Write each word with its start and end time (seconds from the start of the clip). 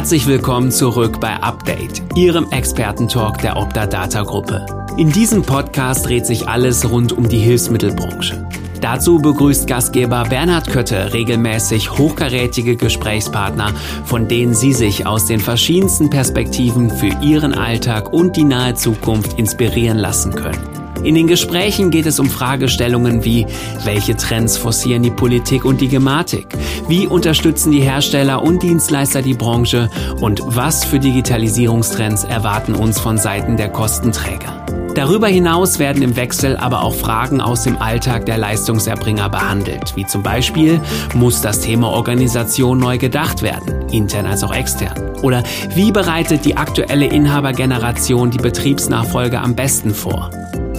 Herzlich 0.00 0.26
willkommen 0.26 0.70
zurück 0.72 1.20
bei 1.20 1.34
Update, 1.42 2.02
Ihrem 2.16 2.50
Expertentalk 2.52 3.36
der 3.42 3.58
Opta 3.58 3.84
Data 3.86 4.22
Gruppe. 4.22 4.64
In 4.96 5.12
diesem 5.12 5.42
Podcast 5.42 6.06
dreht 6.06 6.24
sich 6.24 6.48
alles 6.48 6.90
rund 6.90 7.12
um 7.12 7.28
die 7.28 7.38
Hilfsmittelbranche. 7.38 8.48
Dazu 8.80 9.18
begrüßt 9.18 9.66
Gastgeber 9.66 10.24
Bernhard 10.24 10.68
Kötte 10.68 11.12
regelmäßig 11.12 11.98
hochkarätige 11.98 12.76
Gesprächspartner, 12.76 13.74
von 14.06 14.26
denen 14.26 14.54
Sie 14.54 14.72
sich 14.72 15.06
aus 15.06 15.26
den 15.26 15.38
verschiedensten 15.38 16.08
Perspektiven 16.08 16.88
für 16.88 17.14
Ihren 17.20 17.52
Alltag 17.52 18.10
und 18.10 18.36
die 18.36 18.44
nahe 18.44 18.74
Zukunft 18.76 19.38
inspirieren 19.38 19.98
lassen 19.98 20.34
können. 20.34 20.79
In 21.02 21.14
den 21.14 21.26
Gesprächen 21.26 21.90
geht 21.90 22.04
es 22.04 22.20
um 22.20 22.28
Fragestellungen 22.28 23.24
wie, 23.24 23.46
welche 23.84 24.16
Trends 24.16 24.58
forcieren 24.58 25.02
die 25.02 25.10
Politik 25.10 25.64
und 25.64 25.80
die 25.80 25.88
Gematik? 25.88 26.46
Wie 26.88 27.06
unterstützen 27.06 27.72
die 27.72 27.80
Hersteller 27.80 28.42
und 28.42 28.62
Dienstleister 28.62 29.22
die 29.22 29.34
Branche? 29.34 29.88
Und 30.20 30.42
was 30.44 30.84
für 30.84 30.98
Digitalisierungstrends 30.98 32.24
erwarten 32.24 32.74
uns 32.74 33.00
von 33.00 33.16
Seiten 33.16 33.56
der 33.56 33.70
Kostenträger? 33.70 34.66
Darüber 34.94 35.28
hinaus 35.28 35.78
werden 35.78 36.02
im 36.02 36.16
Wechsel 36.16 36.56
aber 36.58 36.82
auch 36.82 36.94
Fragen 36.94 37.40
aus 37.40 37.62
dem 37.62 37.80
Alltag 37.80 38.26
der 38.26 38.36
Leistungserbringer 38.36 39.30
behandelt, 39.30 39.96
wie 39.96 40.04
zum 40.04 40.22
Beispiel, 40.22 40.80
muss 41.14 41.40
das 41.40 41.60
Thema 41.60 41.88
Organisation 41.88 42.78
neu 42.78 42.98
gedacht 42.98 43.40
werden, 43.40 43.88
intern 43.90 44.26
als 44.26 44.44
auch 44.44 44.52
extern? 44.52 45.16
Oder 45.22 45.44
wie 45.74 45.92
bereitet 45.92 46.44
die 46.44 46.56
aktuelle 46.56 47.06
Inhabergeneration 47.06 48.30
die 48.30 48.38
Betriebsnachfolge 48.38 49.40
am 49.40 49.54
besten 49.54 49.94
vor? 49.94 50.30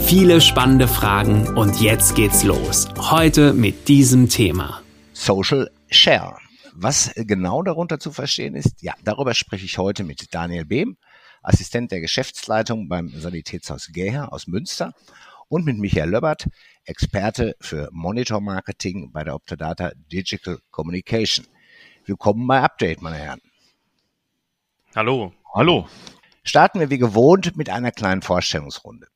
Viele 0.05 0.41
spannende 0.41 0.87
Fragen 0.87 1.57
und 1.57 1.79
jetzt 1.79 2.15
geht's 2.15 2.43
los. 2.43 2.87
Heute 2.97 3.53
mit 3.53 3.87
diesem 3.87 4.27
Thema. 4.27 4.81
Social 5.13 5.71
Share. 5.89 6.37
Was 6.73 7.11
genau 7.15 7.63
darunter 7.63 7.99
zu 7.99 8.11
verstehen 8.11 8.55
ist, 8.55 8.81
ja, 8.81 8.93
darüber 9.03 9.33
spreche 9.33 9.65
ich 9.65 9.77
heute 9.77 10.03
mit 10.03 10.33
Daniel 10.33 10.65
Behm, 10.65 10.97
Assistent 11.41 11.91
der 11.91 12.01
Geschäftsleitung 12.01 12.89
beim 12.89 13.09
Sanitätshaus 13.09 13.89
Gäher 13.93 14.33
aus 14.33 14.47
Münster 14.47 14.93
und 15.47 15.65
mit 15.65 15.77
Michael 15.77 16.09
Löbbert, 16.09 16.47
Experte 16.85 17.55
für 17.61 17.89
Monitor 17.91 18.41
Marketing 18.41 19.11
bei 19.11 19.23
der 19.23 19.35
Optadata 19.35 19.91
Digital 20.11 20.59
Communication. 20.71 21.45
Willkommen 22.05 22.45
bei 22.47 22.61
Update, 22.61 23.01
meine 23.01 23.17
Herren. 23.17 23.41
Hallo. 24.95 25.31
Hallo. 25.53 25.87
Starten 26.43 26.79
wir 26.79 26.89
wie 26.89 26.97
gewohnt 26.97 27.55
mit 27.55 27.69
einer 27.69 27.91
kleinen 27.91 28.21
Vorstellungsrunde. 28.21 29.07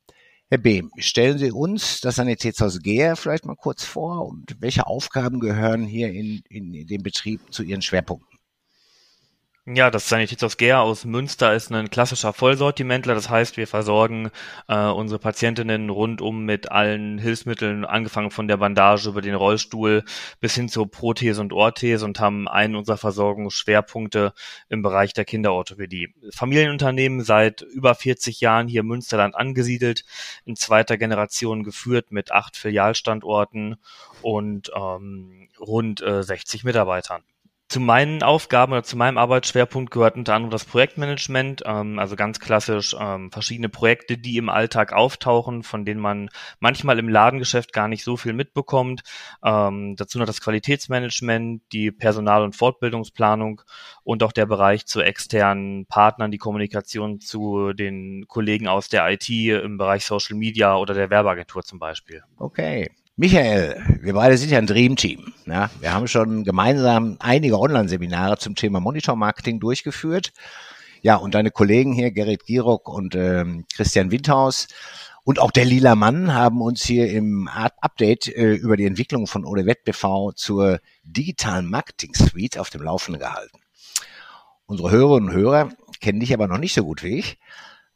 Herr 0.48 0.58
Behm, 0.58 0.92
stellen 0.98 1.38
Sie 1.38 1.50
uns 1.50 2.00
das 2.00 2.16
Sanitätshaus 2.16 2.80
Geher 2.80 3.16
vielleicht 3.16 3.46
mal 3.46 3.56
kurz 3.56 3.82
vor 3.82 4.28
und 4.28 4.54
welche 4.60 4.86
Aufgaben 4.86 5.40
gehören 5.40 5.82
hier 5.82 6.12
in, 6.12 6.40
in 6.48 6.86
den 6.86 7.02
Betrieb 7.02 7.40
zu 7.52 7.64
Ihren 7.64 7.82
Schwerpunkten? 7.82 8.35
Ja, 9.68 9.90
das 9.90 10.08
Sanitätshaus 10.08 10.58
Gär 10.58 10.80
aus 10.80 11.04
Münster 11.04 11.52
ist 11.52 11.72
ein 11.72 11.90
klassischer 11.90 12.32
Vollsortimentler. 12.32 13.16
Das 13.16 13.28
heißt, 13.28 13.56
wir 13.56 13.66
versorgen 13.66 14.30
äh, 14.68 14.76
unsere 14.76 15.18
Patientinnen 15.18 15.90
rundum 15.90 16.44
mit 16.44 16.70
allen 16.70 17.18
Hilfsmitteln, 17.18 17.84
angefangen 17.84 18.30
von 18.30 18.46
der 18.46 18.58
Bandage 18.58 19.08
über 19.08 19.22
den 19.22 19.34
Rollstuhl 19.34 20.04
bis 20.38 20.54
hin 20.54 20.68
zur 20.68 20.88
Prothese 20.88 21.40
und 21.40 21.52
Orthese 21.52 22.04
und 22.04 22.20
haben 22.20 22.46
einen 22.46 22.76
unserer 22.76 22.96
Versorgungsschwerpunkte 22.96 24.34
im 24.68 24.82
Bereich 24.82 25.14
der 25.14 25.24
Kinderorthopädie. 25.24 26.14
Familienunternehmen 26.32 27.24
seit 27.24 27.62
über 27.62 27.96
40 27.96 28.40
Jahren 28.40 28.68
hier 28.68 28.82
im 28.82 28.86
Münsterland 28.86 29.34
angesiedelt, 29.34 30.04
in 30.44 30.54
zweiter 30.54 30.96
Generation 30.96 31.64
geführt 31.64 32.12
mit 32.12 32.30
acht 32.30 32.56
Filialstandorten 32.56 33.78
und 34.22 34.70
ähm, 34.76 35.48
rund 35.58 36.02
äh, 36.02 36.22
60 36.22 36.62
Mitarbeitern. 36.62 37.24
Zu 37.68 37.80
meinen 37.80 38.22
Aufgaben 38.22 38.72
oder 38.72 38.84
zu 38.84 38.96
meinem 38.96 39.18
Arbeitsschwerpunkt 39.18 39.90
gehört 39.90 40.14
unter 40.14 40.34
anderem 40.34 40.52
das 40.52 40.64
Projektmanagement, 40.64 41.64
ähm, 41.66 41.98
also 41.98 42.14
ganz 42.14 42.38
klassisch 42.38 42.94
ähm, 42.96 43.32
verschiedene 43.32 43.68
Projekte, 43.68 44.16
die 44.16 44.36
im 44.36 44.48
Alltag 44.48 44.92
auftauchen, 44.92 45.64
von 45.64 45.84
denen 45.84 46.00
man 46.00 46.28
manchmal 46.60 47.00
im 47.00 47.08
Ladengeschäft 47.08 47.72
gar 47.72 47.88
nicht 47.88 48.04
so 48.04 48.16
viel 48.16 48.34
mitbekommt. 48.34 49.02
Ähm, 49.44 49.96
dazu 49.96 50.20
noch 50.20 50.26
das 50.26 50.40
Qualitätsmanagement, 50.40 51.62
die 51.72 51.90
Personal- 51.90 52.44
und 52.44 52.54
Fortbildungsplanung 52.54 53.62
und 54.04 54.22
auch 54.22 54.32
der 54.32 54.46
Bereich 54.46 54.86
zu 54.86 55.00
externen 55.00 55.86
Partnern, 55.86 56.30
die 56.30 56.38
Kommunikation 56.38 57.18
zu 57.18 57.72
den 57.72 58.26
Kollegen 58.28 58.68
aus 58.68 58.88
der 58.88 59.10
IT 59.10 59.28
im 59.28 59.76
Bereich 59.76 60.04
Social 60.04 60.36
Media 60.36 60.76
oder 60.76 60.94
der 60.94 61.10
Werbeagentur 61.10 61.64
zum 61.64 61.80
Beispiel. 61.80 62.22
Okay, 62.36 62.92
Michael, 63.18 63.82
wir 64.02 64.12
beide 64.12 64.36
sind 64.36 64.50
ja 64.50 64.58
ein 64.58 64.66
Dreamteam. 64.66 65.32
Ja, 65.46 65.70
wir 65.80 65.94
haben 65.94 66.06
schon 66.06 66.44
gemeinsam 66.44 67.16
einige 67.18 67.58
Online-Seminare 67.58 68.36
zum 68.36 68.56
Thema 68.56 68.78
Monitor-Marketing 68.80 69.58
durchgeführt. 69.58 70.34
Ja, 71.00 71.16
und 71.16 71.34
deine 71.34 71.50
Kollegen 71.50 71.94
hier, 71.94 72.10
Gerrit 72.10 72.44
Girock 72.44 72.90
und 72.90 73.14
ähm, 73.14 73.64
Christian 73.74 74.10
Windhaus 74.10 74.68
und 75.24 75.38
auch 75.38 75.50
der 75.50 75.64
Lila 75.64 75.96
Mann 75.96 76.34
haben 76.34 76.60
uns 76.60 76.84
hier 76.84 77.10
im 77.10 77.48
Update 77.48 78.28
äh, 78.28 78.52
über 78.52 78.76
die 78.76 78.84
Entwicklung 78.84 79.26
von 79.26 79.46
ODWET 79.46 79.84
BV 79.84 80.32
zur 80.34 80.78
digitalen 81.02 81.70
Marketing 81.70 82.14
Suite 82.14 82.58
auf 82.58 82.68
dem 82.68 82.82
Laufenden 82.82 83.20
gehalten. 83.20 83.58
Unsere 84.66 84.90
Hörerinnen 84.90 85.30
und 85.30 85.34
Hörer 85.34 85.70
kennen 86.02 86.20
dich 86.20 86.34
aber 86.34 86.48
noch 86.48 86.58
nicht 86.58 86.74
so 86.74 86.84
gut 86.84 87.02
wie 87.02 87.18
ich. 87.18 87.38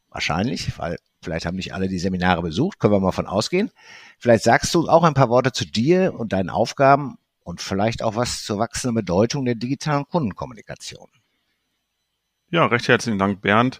Wahrscheinlich, 0.09 0.79
weil 0.79 0.97
vielleicht 1.23 1.45
haben 1.45 1.57
nicht 1.57 1.73
alle 1.73 1.87
die 1.87 1.99
Seminare 1.99 2.41
besucht, 2.41 2.79
können 2.79 2.93
wir 2.93 2.99
mal 2.99 3.11
von 3.11 3.27
ausgehen. 3.27 3.71
Vielleicht 4.17 4.43
sagst 4.43 4.73
du 4.73 4.87
auch 4.87 5.03
ein 5.03 5.13
paar 5.13 5.29
Worte 5.29 5.51
zu 5.51 5.65
dir 5.65 6.13
und 6.17 6.33
deinen 6.33 6.49
Aufgaben 6.49 7.17
und 7.43 7.61
vielleicht 7.61 8.03
auch 8.03 8.15
was 8.15 8.43
zur 8.43 8.59
wachsenden 8.59 8.95
Bedeutung 8.95 9.45
der 9.45 9.55
digitalen 9.55 10.07
Kundenkommunikation. 10.07 11.07
Ja, 12.53 12.65
recht 12.65 12.89
herzlichen 12.89 13.17
Dank, 13.17 13.41
Bernd. 13.41 13.79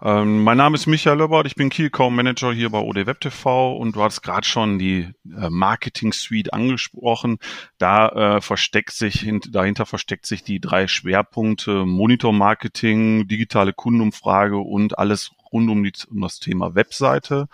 Ähm, 0.00 0.44
mein 0.44 0.56
Name 0.56 0.76
ist 0.76 0.86
Michael 0.86 1.18
Löbert, 1.18 1.44
ich 1.44 1.56
bin 1.56 1.70
Key 1.70 1.90
Manager 2.08 2.52
hier 2.52 2.70
bei 2.70 2.78
OD 2.78 3.04
Web 3.06 3.20
TV 3.20 3.76
und 3.76 3.96
du 3.96 4.02
hast 4.04 4.22
gerade 4.22 4.46
schon 4.46 4.78
die 4.78 5.08
äh, 5.24 5.50
Marketing 5.50 6.12
Suite 6.12 6.52
angesprochen. 6.54 7.38
Da 7.78 8.36
äh, 8.36 8.40
versteckt 8.40 8.92
sich, 8.92 9.28
dahinter 9.50 9.86
versteckt 9.86 10.26
sich 10.26 10.44
die 10.44 10.60
drei 10.60 10.86
Schwerpunkte 10.86 11.84
Monitor 11.84 12.32
Marketing, 12.32 13.26
digitale 13.26 13.72
Kundenumfrage 13.72 14.56
und 14.56 14.96
alles 15.00 15.32
rund 15.52 15.68
um, 15.68 15.82
die, 15.82 15.92
um 16.08 16.20
das 16.20 16.38
Thema 16.38 16.76
Webseite. 16.76 17.48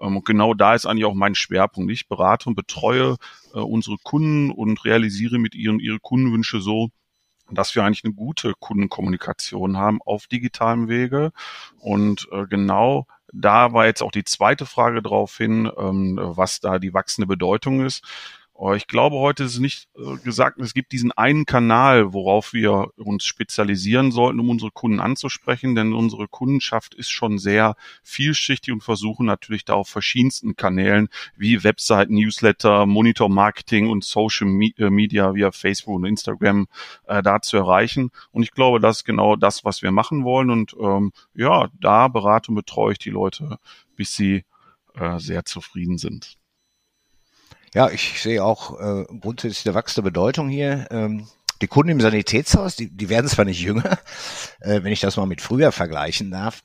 Ähm, 0.00 0.16
und 0.16 0.24
genau 0.24 0.52
da 0.52 0.74
ist 0.74 0.84
eigentlich 0.84 1.04
auch 1.04 1.14
mein 1.14 1.36
Schwerpunkt. 1.36 1.92
Ich 1.92 2.08
berate 2.08 2.48
und 2.48 2.56
betreue 2.56 3.18
äh, 3.54 3.60
unsere 3.60 3.98
Kunden 4.02 4.50
und 4.50 4.84
realisiere 4.84 5.38
mit 5.38 5.54
ihnen 5.54 5.78
ihre 5.78 6.00
Kundenwünsche 6.00 6.60
so, 6.60 6.90
dass 7.50 7.74
wir 7.74 7.84
eigentlich 7.84 8.04
eine 8.04 8.14
gute 8.14 8.54
Kundenkommunikation 8.54 9.76
haben 9.76 10.00
auf 10.04 10.26
digitalem 10.26 10.88
Wege. 10.88 11.32
Und 11.80 12.28
äh, 12.32 12.46
genau 12.46 13.06
da 13.32 13.72
war 13.72 13.86
jetzt 13.86 14.02
auch 14.02 14.10
die 14.10 14.24
zweite 14.24 14.66
Frage 14.66 15.02
drauf 15.02 15.36
hin, 15.36 15.70
ähm, 15.76 16.18
was 16.20 16.60
da 16.60 16.78
die 16.78 16.94
wachsende 16.94 17.26
Bedeutung 17.26 17.84
ist. 17.84 18.02
Oh, 18.60 18.72
ich 18.72 18.88
glaube, 18.88 19.14
heute 19.18 19.44
ist 19.44 19.60
nicht 19.60 19.88
äh, 19.96 20.16
gesagt, 20.16 20.58
es 20.60 20.74
gibt 20.74 20.90
diesen 20.90 21.12
einen 21.12 21.46
Kanal, 21.46 22.12
worauf 22.12 22.52
wir 22.52 22.88
uns 22.96 23.24
spezialisieren 23.24 24.10
sollten, 24.10 24.40
um 24.40 24.50
unsere 24.50 24.72
Kunden 24.72 24.98
anzusprechen, 24.98 25.76
denn 25.76 25.92
unsere 25.92 26.26
Kundenschaft 26.26 26.92
ist 26.96 27.08
schon 27.08 27.38
sehr 27.38 27.76
vielschichtig 28.02 28.74
und 28.74 28.82
versuchen 28.82 29.26
natürlich 29.26 29.64
da 29.64 29.74
auf 29.74 29.88
verschiedensten 29.88 30.56
Kanälen 30.56 31.08
wie 31.36 31.62
Webseiten, 31.62 32.14
Newsletter, 32.14 32.84
Monitor 32.86 33.28
Marketing 33.28 33.90
und 33.90 34.02
Social 34.02 34.48
äh, 34.48 34.90
Media 34.90 35.36
via 35.36 35.52
Facebook 35.52 35.94
und 35.94 36.04
Instagram 36.06 36.66
äh, 37.06 37.22
da 37.22 37.40
zu 37.40 37.58
erreichen. 37.58 38.10
Und 38.32 38.42
ich 38.42 38.50
glaube, 38.50 38.80
das 38.80 38.98
ist 38.98 39.04
genau 39.04 39.36
das, 39.36 39.64
was 39.64 39.82
wir 39.82 39.92
machen 39.92 40.24
wollen. 40.24 40.50
Und 40.50 40.74
ähm, 40.80 41.12
ja, 41.32 41.68
da 41.80 42.08
berate 42.08 42.50
und 42.50 42.56
betreue 42.56 42.90
ich 42.90 42.98
die 42.98 43.10
Leute, 43.10 43.58
bis 43.94 44.16
sie 44.16 44.44
äh, 44.94 45.20
sehr 45.20 45.44
zufrieden 45.44 45.96
sind. 45.96 46.38
Ja, 47.74 47.90
ich 47.90 48.22
sehe 48.22 48.42
auch 48.42 48.78
äh, 48.80 49.04
grundsätzlich 49.20 49.66
eine 49.66 49.74
wachsende 49.74 50.10
Bedeutung 50.10 50.48
hier. 50.48 50.86
Ähm, 50.90 51.26
die 51.60 51.66
Kunden 51.66 51.90
im 51.90 52.00
Sanitätshaus, 52.00 52.76
die, 52.76 52.90
die 52.90 53.08
werden 53.08 53.28
zwar 53.28 53.44
nicht 53.44 53.60
jünger, 53.60 53.98
äh, 54.60 54.82
wenn 54.82 54.92
ich 54.92 55.00
das 55.00 55.16
mal 55.16 55.26
mit 55.26 55.40
früher 55.40 55.72
vergleichen 55.72 56.30
darf, 56.30 56.62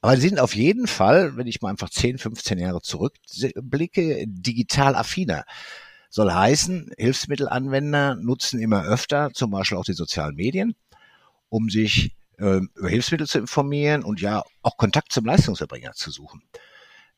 aber 0.00 0.16
sie 0.16 0.28
sind 0.28 0.40
auf 0.40 0.54
jeden 0.54 0.86
Fall, 0.86 1.36
wenn 1.36 1.46
ich 1.46 1.60
mal 1.60 1.68
einfach 1.68 1.90
10, 1.90 2.18
15 2.18 2.58
Jahre 2.58 2.80
zurückblicke, 2.80 4.24
digital 4.26 4.94
affiner. 4.94 5.44
Soll 6.08 6.32
heißen, 6.32 6.92
Hilfsmittelanwender 6.96 8.16
nutzen 8.16 8.60
immer 8.60 8.82
öfter 8.84 9.30
zum 9.32 9.50
Beispiel 9.50 9.78
auch 9.78 9.84
die 9.84 9.92
sozialen 9.92 10.34
Medien, 10.34 10.74
um 11.50 11.68
sich 11.68 12.16
äh, 12.38 12.60
über 12.74 12.88
Hilfsmittel 12.88 13.26
zu 13.26 13.38
informieren 13.38 14.02
und 14.02 14.20
ja 14.20 14.42
auch 14.62 14.76
Kontakt 14.76 15.12
zum 15.12 15.26
Leistungserbringer 15.26 15.92
zu 15.92 16.10
suchen 16.10 16.42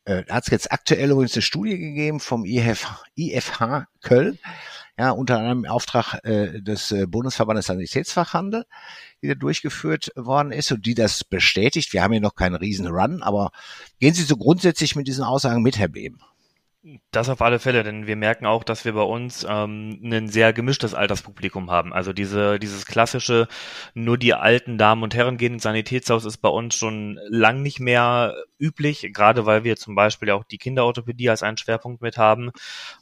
äh, 0.05 0.25
hat 0.29 0.45
es 0.45 0.51
jetzt 0.51 0.73
aktuell 0.73 1.11
übrigens 1.11 1.35
eine 1.35 1.43
Studie 1.43 1.79
gegeben 1.79 2.21
vom 2.21 2.45
IF, 2.45 2.87
IFH 3.17 3.87
Köln, 4.03 4.39
ja, 4.99 5.11
unter 5.11 5.51
im 5.51 5.65
Auftrag 5.65 6.19
äh, 6.25 6.61
des 6.61 6.93
äh, 6.93 7.07
Bundesverbandes 7.07 7.67
Sanitätsfachhandel, 7.67 8.65
die 9.23 9.29
da 9.29 9.35
durchgeführt 9.35 10.11
worden 10.17 10.53
ist 10.53 10.71
und 10.73 10.85
die 10.85 10.95
das 10.95 11.25
bestätigt. 11.25 11.93
Wir 11.93 12.03
haben 12.03 12.13
hier 12.13 12.21
noch 12.21 12.35
keinen 12.35 12.57
riesen 12.57 12.87
Run, 12.87 13.23
aber 13.23 13.53
gehen 14.01 14.15
Sie 14.15 14.25
so 14.25 14.37
grundsätzlich 14.37 14.97
mit 14.97 15.07
diesen 15.07 15.25
Aussagen 15.25 15.63
mit, 15.63 15.79
Herr 15.79 15.89
Behm? 15.89 16.19
Das 17.13 17.29
auf 17.29 17.41
alle 17.43 17.61
Fälle, 17.61 17.85
denn 17.85 18.09
wir 18.09 18.17
merken 18.17 18.45
auch, 18.45 18.65
dass 18.65 18.85
wir 18.85 18.95
bei 18.95 19.03
uns 19.03 19.47
ähm, 19.49 20.01
ein 20.03 20.27
sehr 20.27 20.53
gemischtes 20.53 20.95
Alterspublikum 20.95 21.71
haben. 21.71 21.93
Also 21.93 22.13
diese, 22.13 22.59
dieses 22.59 22.87
klassische, 22.87 23.47
nur 23.95 24.19
die 24.19 24.35
alten 24.35 24.79
Damen 24.79 25.05
und 25.05 25.15
Herren 25.15 25.37
gehen 25.37 25.53
ins 25.53 25.63
Sanitätshaus 25.63 26.25
ist 26.25 26.39
bei 26.39 26.49
uns 26.49 26.75
schon 26.75 27.21
lang 27.29 27.63
nicht 27.63 27.79
mehr 27.79 28.35
üblich, 28.59 29.09
gerade 29.13 29.47
weil 29.47 29.63
wir 29.63 29.77
zum 29.77 29.95
Beispiel 29.95 30.31
auch 30.31 30.43
die 30.43 30.59
Kinderorthopädie 30.59 31.31
als 31.31 31.45
einen 31.45 31.57
Schwerpunkt 31.57 32.03
mit 32.03 32.19
haben 32.19 32.51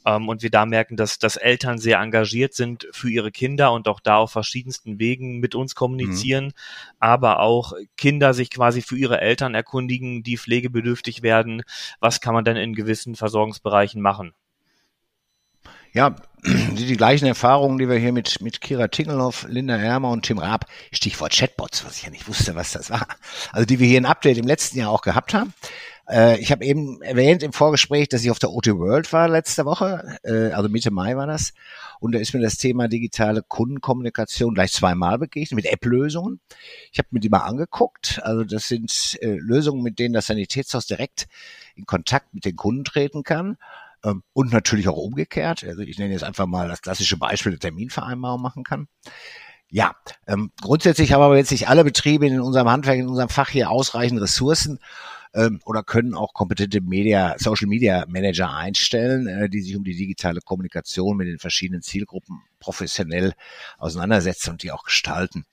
ähm, 0.05 0.29
und 0.29 0.43
wir 0.43 0.51
da 0.51 0.67
merken, 0.67 0.95
dass, 0.95 1.17
dass 1.17 1.35
Eltern 1.35 1.79
sehr 1.79 1.97
engagiert 1.99 2.53
sind 2.53 2.87
für 2.91 3.09
ihre 3.09 3.31
Kinder 3.31 3.71
und 3.71 3.87
auch 3.87 3.99
da 3.99 4.17
auf 4.17 4.31
verschiedensten 4.31 4.99
Wegen 4.99 5.39
mit 5.39 5.55
uns 5.55 5.73
kommunizieren, 5.73 6.45
mhm. 6.45 6.51
aber 6.99 7.39
auch 7.39 7.73
Kinder 7.97 8.35
sich 8.35 8.51
quasi 8.51 8.83
für 8.83 8.97
ihre 8.97 9.21
Eltern 9.21 9.55
erkundigen, 9.55 10.21
die 10.21 10.37
pflegebedürftig 10.37 11.23
werden. 11.23 11.63
Was 11.99 12.21
kann 12.21 12.35
man 12.35 12.45
denn 12.45 12.57
in 12.57 12.75
gewissen 12.75 13.15
Versorgungsbereichen 13.15 13.70
Bereichen 13.71 14.01
machen. 14.01 14.33
Ja, 15.93 16.15
die, 16.43 16.97
gleichen 16.97 17.25
Erfahrungen, 17.25 17.77
die 17.77 17.87
wir 17.87 17.97
hier 17.97 18.11
mit, 18.11 18.41
mit 18.41 18.59
Kira 18.59 18.89
Tingelhoff, 18.89 19.45
Linda 19.47 19.77
Ermer 19.77 20.09
und 20.09 20.25
Tim 20.25 20.39
Raab, 20.39 20.65
Stichwort 20.91 21.31
Chatbots, 21.31 21.85
was 21.85 21.97
ich 21.97 22.03
ja 22.03 22.09
nicht 22.09 22.27
wusste, 22.27 22.55
was 22.55 22.73
das 22.73 22.89
war, 22.89 23.07
also 23.53 23.65
die 23.65 23.79
wir 23.79 23.87
hier 23.87 23.97
in 23.97 24.05
Update 24.05 24.37
im 24.37 24.47
letzten 24.47 24.79
Jahr 24.79 24.89
auch 24.89 25.03
gehabt 25.03 25.33
haben. 25.33 25.53
Äh, 26.09 26.39
ich 26.39 26.51
habe 26.51 26.65
eben 26.65 27.01
erwähnt 27.01 27.43
im 27.43 27.53
Vorgespräch, 27.53 28.09
dass 28.09 28.23
ich 28.23 28.31
auf 28.31 28.39
der 28.39 28.51
OT 28.51 28.67
World 28.67 29.11
war 29.13 29.27
letzte 29.27 29.65
Woche, 29.65 30.17
äh, 30.23 30.51
also 30.51 30.69
Mitte 30.69 30.91
Mai 30.91 31.15
war 31.15 31.27
das. 31.27 31.53
Und 31.99 32.13
da 32.13 32.19
ist 32.19 32.33
mir 32.33 32.41
das 32.41 32.57
Thema 32.57 32.87
digitale 32.87 33.43
Kundenkommunikation 33.43 34.53
gleich 34.53 34.73
zweimal 34.73 35.19
begegnet 35.19 35.55
mit 35.55 35.65
App-Lösungen. 35.65 36.39
Ich 36.91 36.99
habe 36.99 37.09
mir 37.11 37.19
die 37.19 37.29
mal 37.29 37.39
angeguckt. 37.39 38.19
Also 38.23 38.43
das 38.43 38.67
sind 38.67 39.17
äh, 39.21 39.35
Lösungen, 39.35 39.83
mit 39.83 39.99
denen 39.99 40.13
das 40.13 40.27
Sanitätshaus 40.27 40.87
direkt 40.87 41.27
in 41.75 41.85
Kontakt 41.85 42.33
mit 42.33 42.45
den 42.45 42.55
Kunden 42.55 42.83
treten 42.83 43.23
kann. 43.23 43.57
Ähm, 44.03 44.23
und 44.33 44.51
natürlich 44.51 44.87
auch 44.87 44.97
umgekehrt. 44.97 45.63
Also 45.63 45.81
ich 45.81 45.99
nenne 45.99 46.13
jetzt 46.13 46.23
einfach 46.23 46.47
mal 46.47 46.67
das 46.67 46.81
klassische 46.81 47.17
Beispiel 47.17 47.51
der 47.51 47.59
Terminvereinbarung 47.59 48.41
machen 48.41 48.63
kann. 48.63 48.87
Ja, 49.69 49.95
ähm, 50.27 50.51
grundsätzlich 50.61 51.13
haben 51.13 51.21
aber 51.21 51.37
jetzt 51.37 51.51
nicht 51.51 51.69
alle 51.69 51.85
Betriebe 51.85 52.27
in 52.27 52.41
unserem 52.41 52.69
Handwerk, 52.69 52.97
in 52.97 53.07
unserem 53.07 53.29
Fach 53.29 53.49
hier 53.49 53.69
ausreichend 53.69 54.19
Ressourcen 54.19 54.79
ähm, 55.33 55.59
oder 55.65 55.83
können 55.83 56.13
auch 56.13 56.33
kompetente 56.33 56.81
Media, 56.81 57.35
Social 57.37 57.67
Media 57.67 58.05
Manager 58.07 58.53
einstellen, 58.53 59.27
äh, 59.27 59.49
die 59.49 59.61
sich 59.61 59.75
um 59.75 59.83
die 59.83 59.95
digitale 59.95 60.41
Kommunikation 60.41 61.17
mit 61.17 61.27
den 61.27 61.39
verschiedenen 61.39 61.81
Zielgruppen 61.81 62.41
professionell 62.59 63.33
auseinandersetzen 63.77 64.51
und 64.51 64.63
die 64.63 64.71
auch 64.71 64.83
gestalten. 64.83 65.45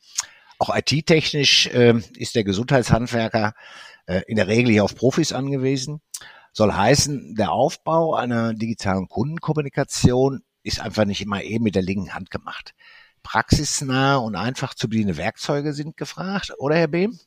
Auch 0.59 0.75
IT-technisch 0.75 1.69
äh, 1.69 1.95
ist 2.17 2.35
der 2.35 2.45
Gesundheitshandwerker 2.45 3.55
äh, 4.07 4.23
in 4.27 4.37
der 4.37 4.49
Regel 4.49 4.73
hier 4.73 4.85
auf 4.85 4.97
Profis 4.97 5.33
angewiesen. 5.33 6.01
Soll 6.53 6.73
heißen, 6.73 7.37
der 7.37 7.53
Aufbau 7.53 8.15
einer 8.15 8.55
digitalen 8.55 9.09
Kundenkommunikation 9.09 10.43
ist 10.65 10.81
einfach 10.81 11.05
nicht 11.05 11.21
immer 11.21 11.43
eben 11.43 11.65
mit 11.65 11.77
der 11.77 11.83
linken 11.83 12.15
Hand 12.15 12.31
gemacht. 12.31 12.75
Praxisnahe 13.23 14.19
und 14.19 14.35
einfach 14.35 14.75
zu 14.75 14.89
bedienende 14.89 15.19
Werkzeuge 15.19 15.73
sind 15.73 15.97
gefragt, 15.97 16.53
oder 16.59 16.77
Herr 16.77 16.89
Behm? 16.89 17.19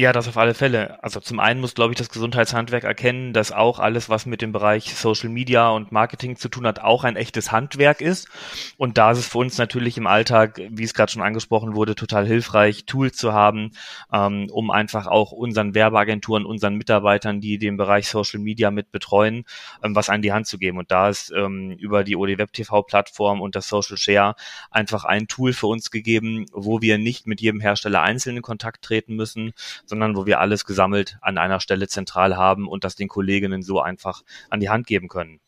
Ja, 0.00 0.12
das 0.12 0.28
auf 0.28 0.36
alle 0.36 0.54
Fälle. 0.54 1.02
Also 1.02 1.18
zum 1.18 1.40
einen 1.40 1.60
muss, 1.60 1.74
glaube 1.74 1.92
ich, 1.92 1.98
das 1.98 2.08
Gesundheitshandwerk 2.08 2.84
erkennen, 2.84 3.32
dass 3.32 3.50
auch 3.50 3.80
alles, 3.80 4.08
was 4.08 4.26
mit 4.26 4.42
dem 4.42 4.52
Bereich 4.52 4.94
Social 4.94 5.28
Media 5.28 5.70
und 5.70 5.90
Marketing 5.90 6.36
zu 6.36 6.48
tun 6.48 6.68
hat, 6.68 6.78
auch 6.78 7.02
ein 7.02 7.16
echtes 7.16 7.50
Handwerk 7.50 8.00
ist. 8.00 8.28
Und 8.76 8.96
da 8.96 9.10
ist 9.10 9.18
es 9.18 9.26
für 9.26 9.38
uns 9.38 9.58
natürlich 9.58 9.98
im 9.98 10.06
Alltag, 10.06 10.60
wie 10.70 10.84
es 10.84 10.94
gerade 10.94 11.10
schon 11.10 11.22
angesprochen 11.22 11.74
wurde, 11.74 11.96
total 11.96 12.28
hilfreich, 12.28 12.84
Tools 12.84 13.16
zu 13.16 13.32
haben, 13.32 13.72
ähm, 14.12 14.48
um 14.52 14.70
einfach 14.70 15.08
auch 15.08 15.32
unseren 15.32 15.74
Werbeagenturen, 15.74 16.46
unseren 16.46 16.76
Mitarbeitern, 16.76 17.40
die 17.40 17.58
den 17.58 17.76
Bereich 17.76 18.06
Social 18.06 18.38
Media 18.38 18.70
mit 18.70 18.92
betreuen, 18.92 19.46
ähm, 19.82 19.96
was 19.96 20.10
an 20.10 20.22
die 20.22 20.32
Hand 20.32 20.46
zu 20.46 20.58
geben. 20.58 20.78
Und 20.78 20.92
da 20.92 21.08
ist 21.08 21.32
ähm, 21.36 21.72
über 21.72 22.04
die 22.04 22.14
OD 22.14 22.38
Web 22.38 22.52
TV 22.52 22.84
Plattform 22.84 23.40
und 23.40 23.56
das 23.56 23.66
Social 23.66 23.96
Share 23.96 24.36
einfach 24.70 25.04
ein 25.04 25.26
Tool 25.26 25.52
für 25.52 25.66
uns 25.66 25.90
gegeben, 25.90 26.46
wo 26.52 26.80
wir 26.82 26.98
nicht 26.98 27.26
mit 27.26 27.40
jedem 27.40 27.58
Hersteller 27.58 28.00
einzeln 28.00 28.36
in 28.36 28.42
Kontakt 28.42 28.84
treten 28.84 29.16
müssen, 29.16 29.54
sondern 29.88 30.16
wo 30.16 30.26
wir 30.26 30.40
alles 30.40 30.64
gesammelt 30.64 31.18
an 31.20 31.38
einer 31.38 31.60
Stelle 31.60 31.88
zentral 31.88 32.36
haben 32.36 32.68
und 32.68 32.84
das 32.84 32.94
den 32.94 33.08
Kolleginnen 33.08 33.62
so 33.62 33.80
einfach 33.80 34.22
an 34.50 34.60
die 34.60 34.68
Hand 34.68 34.86
geben 34.86 35.08
können. 35.08 35.40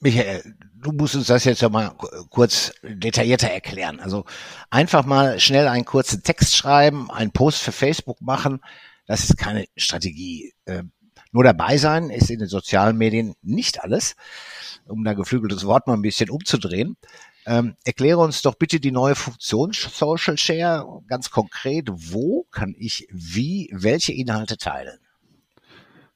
Michael, 0.00 0.42
du 0.74 0.90
musst 0.90 1.14
uns 1.14 1.28
das 1.28 1.44
jetzt 1.44 1.62
ja 1.62 1.68
mal 1.68 1.94
kurz 2.30 2.72
detaillierter 2.82 3.48
erklären. 3.48 4.00
Also 4.00 4.24
einfach 4.68 5.04
mal 5.04 5.38
schnell 5.38 5.68
einen 5.68 5.84
kurzen 5.84 6.24
Text 6.24 6.56
schreiben, 6.56 7.10
einen 7.10 7.30
Post 7.30 7.62
für 7.62 7.70
Facebook 7.70 8.20
machen, 8.20 8.60
das 9.06 9.24
ist 9.24 9.36
keine 9.36 9.66
Strategie. 9.76 10.54
Ähm, 10.66 10.92
nur 11.32 11.44
dabei 11.44 11.78
sein 11.78 12.10
ist 12.10 12.30
in 12.30 12.40
den 12.40 12.48
sozialen 12.48 12.96
Medien 12.96 13.34
nicht 13.42 13.82
alles, 13.82 14.16
um 14.86 15.02
da 15.04 15.14
geflügeltes 15.14 15.64
Wort 15.64 15.86
mal 15.86 15.94
ein 15.94 16.02
bisschen 16.02 16.30
umzudrehen. 16.30 16.96
Ähm, 17.46 17.76
erkläre 17.84 18.18
uns 18.18 18.42
doch 18.42 18.54
bitte 18.54 18.80
die 18.80 18.92
neue 18.92 19.14
Funktion 19.14 19.72
Social 19.72 20.38
Share 20.38 21.02
ganz 21.08 21.30
konkret. 21.30 21.88
Wo 21.90 22.46
kann 22.50 22.74
ich 22.78 23.08
wie 23.10 23.68
welche 23.72 24.12
Inhalte 24.12 24.56
teilen? 24.56 24.98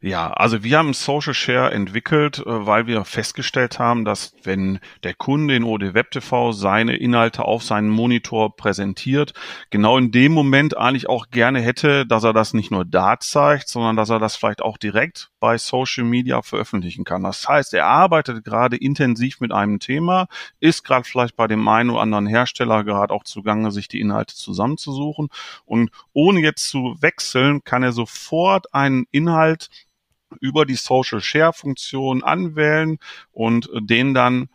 Ja, 0.03 0.31
also 0.31 0.63
wir 0.63 0.79
haben 0.79 0.93
Social 0.93 1.33
Share 1.33 1.73
entwickelt, 1.73 2.39
äh, 2.39 2.43
weil 2.47 2.87
wir 2.87 3.05
festgestellt 3.05 3.79
haben, 3.79 4.05
dass 4.05 4.35
wenn 4.45 4.79
der 5.03 5.15
Kunde 5.15 5.57
in 5.57 5.65
OD 5.65 5.95
Web 5.95 6.11
TV 6.11 6.53
seine 6.53 6.97
Inhalte 6.97 7.45
auf 7.45 7.63
seinen 7.63 7.89
Monitor 7.89 8.55
präsentiert, 8.55 9.33
genau 9.71 9.97
in 9.97 10.13
dem 10.13 10.33
Moment 10.33 10.77
eigentlich 10.77 11.09
auch 11.09 11.31
gerne 11.31 11.61
hätte, 11.61 12.07
dass 12.07 12.25
er 12.25 12.35
das 12.35 12.53
nicht 12.53 12.71
nur 12.71 12.85
da 12.85 13.19
zeigt, 13.19 13.69
sondern 13.69 13.97
dass 13.97 14.11
er 14.11 14.19
das 14.19 14.37
vielleicht 14.37 14.63
auch 14.63 14.77
direkt 14.77 15.31
bei 15.47 15.59
Social 15.59 16.03
Media 16.03 16.43
veröffentlichen 16.43 17.05
kann. 17.05 17.23
Das 17.23 17.49
heißt, 17.49 17.73
er 17.73 17.87
arbeitet 17.87 18.45
gerade 18.45 18.77
intensiv 18.77 19.39
mit 19.39 19.53
einem 19.53 19.79
Thema, 19.79 20.27
ist 20.59 20.83
gerade 20.83 21.05
vielleicht 21.05 21.37
bei 21.37 21.47
dem 21.47 21.69
einen 21.69 21.91
oder 21.91 22.01
anderen 22.01 22.27
Hersteller 22.27 22.83
gerade 22.83 23.15
auch 23.15 23.23
zugange, 23.23 23.71
sich 23.71 23.87
die 23.87 24.01
Inhalte 24.01 24.35
zusammenzusuchen 24.35 25.29
und 25.65 25.91
ohne 26.13 26.41
jetzt 26.41 26.69
zu 26.69 26.97
wechseln, 26.99 27.63
kann 27.63 27.85
er 27.85 27.93
sofort 27.93 28.75
einen 28.75 29.07
Inhalt 29.13 29.69
über 30.41 30.67
die 30.67 30.75
Social 30.75 31.21
Share 31.21 31.53
Funktion 31.53 32.25
anwählen 32.25 32.99
und 33.31 33.71
den 33.73 34.15
dann 34.15 34.49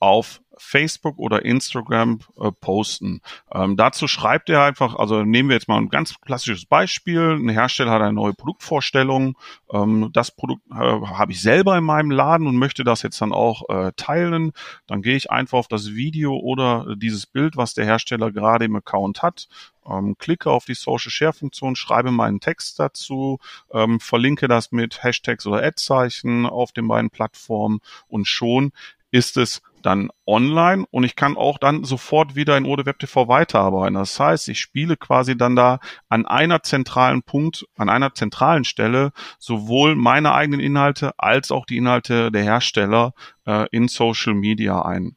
auf 0.00 0.40
Facebook 0.56 1.18
oder 1.18 1.44
Instagram 1.44 2.20
äh, 2.40 2.50
posten. 2.52 3.20
Ähm, 3.52 3.76
dazu 3.76 4.08
schreibt 4.08 4.48
er 4.50 4.64
einfach, 4.64 4.94
also 4.94 5.22
nehmen 5.22 5.48
wir 5.48 5.56
jetzt 5.56 5.68
mal 5.68 5.78
ein 5.78 5.88
ganz 5.88 6.20
klassisches 6.20 6.64
Beispiel. 6.64 7.32
Ein 7.32 7.48
Hersteller 7.48 7.90
hat 7.90 8.02
eine 8.02 8.12
neue 8.12 8.34
Produktvorstellung. 8.34 9.36
Ähm, 9.72 10.10
das 10.12 10.30
Produkt 10.30 10.62
äh, 10.70 10.74
habe 10.74 11.32
ich 11.32 11.40
selber 11.40 11.76
in 11.76 11.84
meinem 11.84 12.10
Laden 12.10 12.46
und 12.46 12.56
möchte 12.56 12.84
das 12.84 13.02
jetzt 13.02 13.20
dann 13.20 13.32
auch 13.32 13.68
äh, 13.68 13.92
teilen. 13.96 14.52
Dann 14.86 15.02
gehe 15.02 15.16
ich 15.16 15.30
einfach 15.30 15.58
auf 15.58 15.68
das 15.68 15.94
Video 15.94 16.36
oder 16.36 16.96
dieses 16.96 17.26
Bild, 17.26 17.56
was 17.56 17.74
der 17.74 17.84
Hersteller 17.84 18.32
gerade 18.32 18.64
im 18.64 18.76
Account 18.76 19.22
hat, 19.22 19.48
ähm, 19.88 20.16
klicke 20.18 20.50
auf 20.50 20.64
die 20.64 20.74
Social 20.74 21.10
Share 21.10 21.32
Funktion, 21.32 21.76
schreibe 21.76 22.10
meinen 22.10 22.40
Text 22.40 22.78
dazu, 22.78 23.38
ähm, 23.72 24.00
verlinke 24.00 24.48
das 24.48 24.72
mit 24.72 25.02
Hashtags 25.02 25.46
oder 25.46 25.62
Ad-Zeichen 25.62 26.46
auf 26.46 26.72
den 26.72 26.88
beiden 26.88 27.10
Plattformen 27.10 27.80
und 28.08 28.26
schon 28.26 28.72
ist 29.10 29.36
es 29.36 29.62
dann 29.86 30.10
online 30.26 30.84
und 30.90 31.04
ich 31.04 31.14
kann 31.14 31.36
auch 31.36 31.58
dann 31.58 31.84
sofort 31.84 32.34
wieder 32.34 32.56
in 32.56 32.66
Ode 32.66 32.86
Web 32.86 32.98
TV 32.98 33.28
weiterarbeiten. 33.28 33.94
Das 33.94 34.18
heißt, 34.18 34.48
ich 34.48 34.58
spiele 34.58 34.96
quasi 34.96 35.36
dann 35.36 35.54
da 35.54 35.78
an 36.08 36.26
einer 36.26 36.62
zentralen 36.62 37.22
Punkt, 37.22 37.64
an 37.76 37.88
einer 37.88 38.12
zentralen 38.12 38.64
Stelle 38.64 39.12
sowohl 39.38 39.94
meine 39.94 40.34
eigenen 40.34 40.60
Inhalte 40.60 41.12
als 41.18 41.50
auch 41.50 41.66
die 41.66 41.76
Inhalte 41.76 42.32
der 42.32 42.42
Hersteller 42.42 43.12
äh, 43.46 43.66
in 43.70 43.88
Social 43.88 44.34
Media 44.34 44.82
ein. 44.82 45.15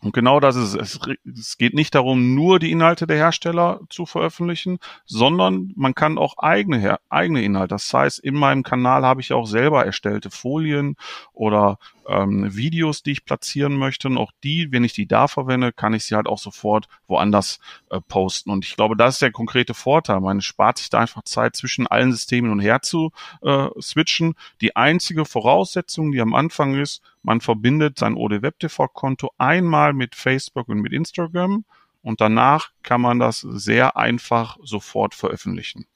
Und 0.00 0.12
genau 0.12 0.40
das 0.40 0.56
ist 0.56 0.74
es. 0.74 1.00
Es 1.24 1.58
geht 1.58 1.74
nicht 1.74 1.94
darum, 1.94 2.34
nur 2.34 2.58
die 2.58 2.70
Inhalte 2.70 3.06
der 3.06 3.16
Hersteller 3.16 3.80
zu 3.90 4.06
veröffentlichen, 4.06 4.78
sondern 5.06 5.72
man 5.76 5.94
kann 5.94 6.18
auch 6.18 6.38
eigene, 6.38 6.98
eigene 7.08 7.42
Inhalte. 7.42 7.74
Das 7.74 7.92
heißt, 7.92 8.18
in 8.20 8.34
meinem 8.34 8.62
Kanal 8.62 9.04
habe 9.04 9.20
ich 9.20 9.32
auch 9.32 9.46
selber 9.46 9.84
erstellte 9.84 10.30
Folien 10.30 10.96
oder 11.32 11.78
ähm, 12.08 12.54
Videos, 12.54 13.02
die 13.02 13.12
ich 13.12 13.24
platzieren 13.24 13.76
möchte. 13.76 14.08
Und 14.08 14.18
auch 14.18 14.32
die, 14.42 14.72
wenn 14.72 14.84
ich 14.84 14.92
die 14.92 15.06
da 15.06 15.28
verwende, 15.28 15.72
kann 15.72 15.94
ich 15.94 16.04
sie 16.04 16.14
halt 16.14 16.26
auch 16.26 16.38
sofort 16.38 16.88
woanders 17.06 17.60
äh, 17.90 18.00
posten. 18.00 18.50
Und 18.50 18.64
ich 18.64 18.76
glaube, 18.76 18.96
das 18.96 19.16
ist 19.16 19.22
der 19.22 19.32
konkrete 19.32 19.74
Vorteil. 19.74 20.20
Man 20.20 20.40
spart 20.40 20.78
sich 20.78 20.90
da 20.90 20.98
einfach 21.00 21.22
Zeit 21.24 21.56
zwischen 21.56 21.86
allen 21.86 22.12
Systemen 22.12 22.50
und 22.50 22.60
her 22.60 22.82
zu 22.82 23.12
äh, 23.42 23.68
switchen. 23.80 24.34
Die 24.60 24.74
einzige 24.76 25.24
Voraussetzung, 25.24 26.12
die 26.12 26.20
am 26.20 26.34
Anfang 26.34 26.74
ist, 26.74 27.02
man 27.28 27.42
verbindet 27.42 27.98
sein 27.98 28.14
OD 28.14 28.40
Web 28.40 28.58
TV 28.58 28.88
Konto 28.88 29.30
einmal 29.36 29.92
mit 29.92 30.14
Facebook 30.14 30.66
und 30.70 30.80
mit 30.80 30.94
Instagram 30.94 31.66
und 32.00 32.22
danach 32.22 32.70
kann 32.82 33.02
man 33.02 33.18
das 33.18 33.40
sehr 33.40 33.98
einfach 33.98 34.56
sofort 34.62 35.14
veröffentlichen. 35.14 35.86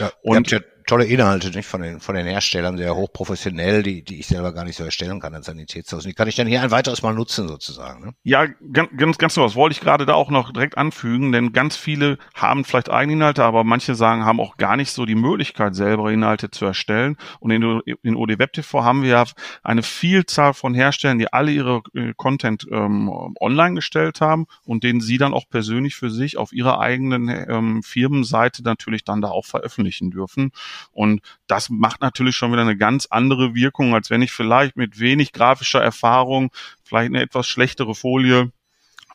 Ja, 0.00 0.10
und 0.22 0.32
ihr 0.32 0.36
habt 0.38 0.50
ja 0.50 0.73
tolle 0.94 1.06
Inhalte 1.06 1.50
nicht 1.50 1.66
von 1.66 1.82
den 1.82 1.98
von 1.98 2.14
den 2.14 2.24
Herstellern, 2.24 2.76
sehr 2.76 2.94
hochprofessionell, 2.94 3.82
die 3.82 4.04
die 4.04 4.20
ich 4.20 4.28
selber 4.28 4.52
gar 4.52 4.62
nicht 4.62 4.76
so 4.76 4.84
erstellen 4.84 5.18
kann 5.18 5.34
als 5.34 5.46
Sanitätshaus. 5.46 6.04
Und 6.04 6.10
die 6.10 6.14
kann 6.14 6.28
ich 6.28 6.36
dann 6.36 6.46
hier 6.46 6.62
ein 6.62 6.70
weiteres 6.70 7.02
Mal 7.02 7.14
nutzen 7.14 7.48
sozusagen. 7.48 8.04
Ne? 8.04 8.14
Ja, 8.22 8.46
ganz 8.72 8.90
ganz 8.96 9.18
ganz 9.18 9.34
genau. 9.34 9.46
Das 9.48 9.56
wollte 9.56 9.72
ich 9.72 9.80
gerade 9.80 10.06
da 10.06 10.14
auch 10.14 10.30
noch 10.30 10.52
direkt 10.52 10.78
anfügen, 10.78 11.32
denn 11.32 11.52
ganz 11.52 11.74
viele 11.74 12.18
haben 12.32 12.64
vielleicht 12.64 12.90
eigene 12.90 13.14
Inhalte, 13.14 13.42
aber 13.42 13.64
manche 13.64 13.96
sagen, 13.96 14.24
haben 14.24 14.38
auch 14.38 14.56
gar 14.56 14.76
nicht 14.76 14.92
so 14.92 15.04
die 15.04 15.16
Möglichkeit 15.16 15.74
selber 15.74 16.12
Inhalte 16.12 16.52
zu 16.52 16.64
erstellen. 16.64 17.16
Und 17.40 17.50
in, 17.50 17.80
in 18.04 18.14
OD 18.14 18.38
Web 18.38 18.52
TV 18.52 18.84
haben 18.84 19.02
wir 19.02 19.24
eine 19.64 19.82
Vielzahl 19.82 20.54
von 20.54 20.74
Herstellern, 20.74 21.18
die 21.18 21.32
alle 21.32 21.50
ihre 21.50 21.82
äh, 21.94 22.12
Content 22.16 22.68
ähm, 22.70 23.08
online 23.40 23.74
gestellt 23.74 24.20
haben 24.20 24.46
und 24.64 24.84
den 24.84 25.00
sie 25.00 25.18
dann 25.18 25.34
auch 25.34 25.48
persönlich 25.48 25.96
für 25.96 26.10
sich 26.10 26.36
auf 26.36 26.52
ihrer 26.52 26.78
eigenen 26.78 27.28
ähm, 27.28 27.82
Firmenseite 27.82 28.62
natürlich 28.62 29.02
dann 29.02 29.20
da 29.20 29.30
auch 29.30 29.44
veröffentlichen 29.44 30.12
dürfen. 30.12 30.52
Und 30.92 31.20
das 31.46 31.70
macht 31.70 32.00
natürlich 32.00 32.36
schon 32.36 32.52
wieder 32.52 32.62
eine 32.62 32.76
ganz 32.76 33.06
andere 33.06 33.54
Wirkung, 33.54 33.94
als 33.94 34.10
wenn 34.10 34.22
ich 34.22 34.32
vielleicht 34.32 34.76
mit 34.76 35.00
wenig 35.00 35.32
grafischer 35.32 35.82
Erfahrung 35.82 36.50
vielleicht 36.82 37.10
eine 37.10 37.22
etwas 37.22 37.46
schlechtere 37.46 37.94
Folie 37.94 38.52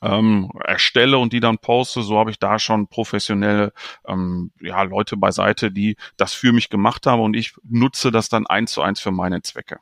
ähm, 0.02 0.50
erstelle 0.64 1.18
und 1.18 1.34
die 1.34 1.40
dann 1.40 1.58
poste, 1.58 2.02
so 2.02 2.18
habe 2.18 2.32
ich 2.32 2.40
da 2.40 2.60
schon 2.60 2.88
professionelle 2.88 3.74
ähm, 4.08 4.52
ja, 4.62 4.82
Leute 4.84 5.18
beiseite, 5.18 5.72
die 5.72 5.98
das 6.18 6.34
für 6.34 6.54
mich 6.54 6.70
gemacht 6.70 7.06
haben 7.06 7.22
und 7.22 7.36
ich 7.36 7.54
nutze 7.64 8.12
das 8.12 8.30
dann 8.30 8.48
eins 8.48 8.72
zu 8.72 8.82
eins 8.82 9.00
für 9.00 9.12
meine 9.12 9.42
Zwecke. 9.42 9.80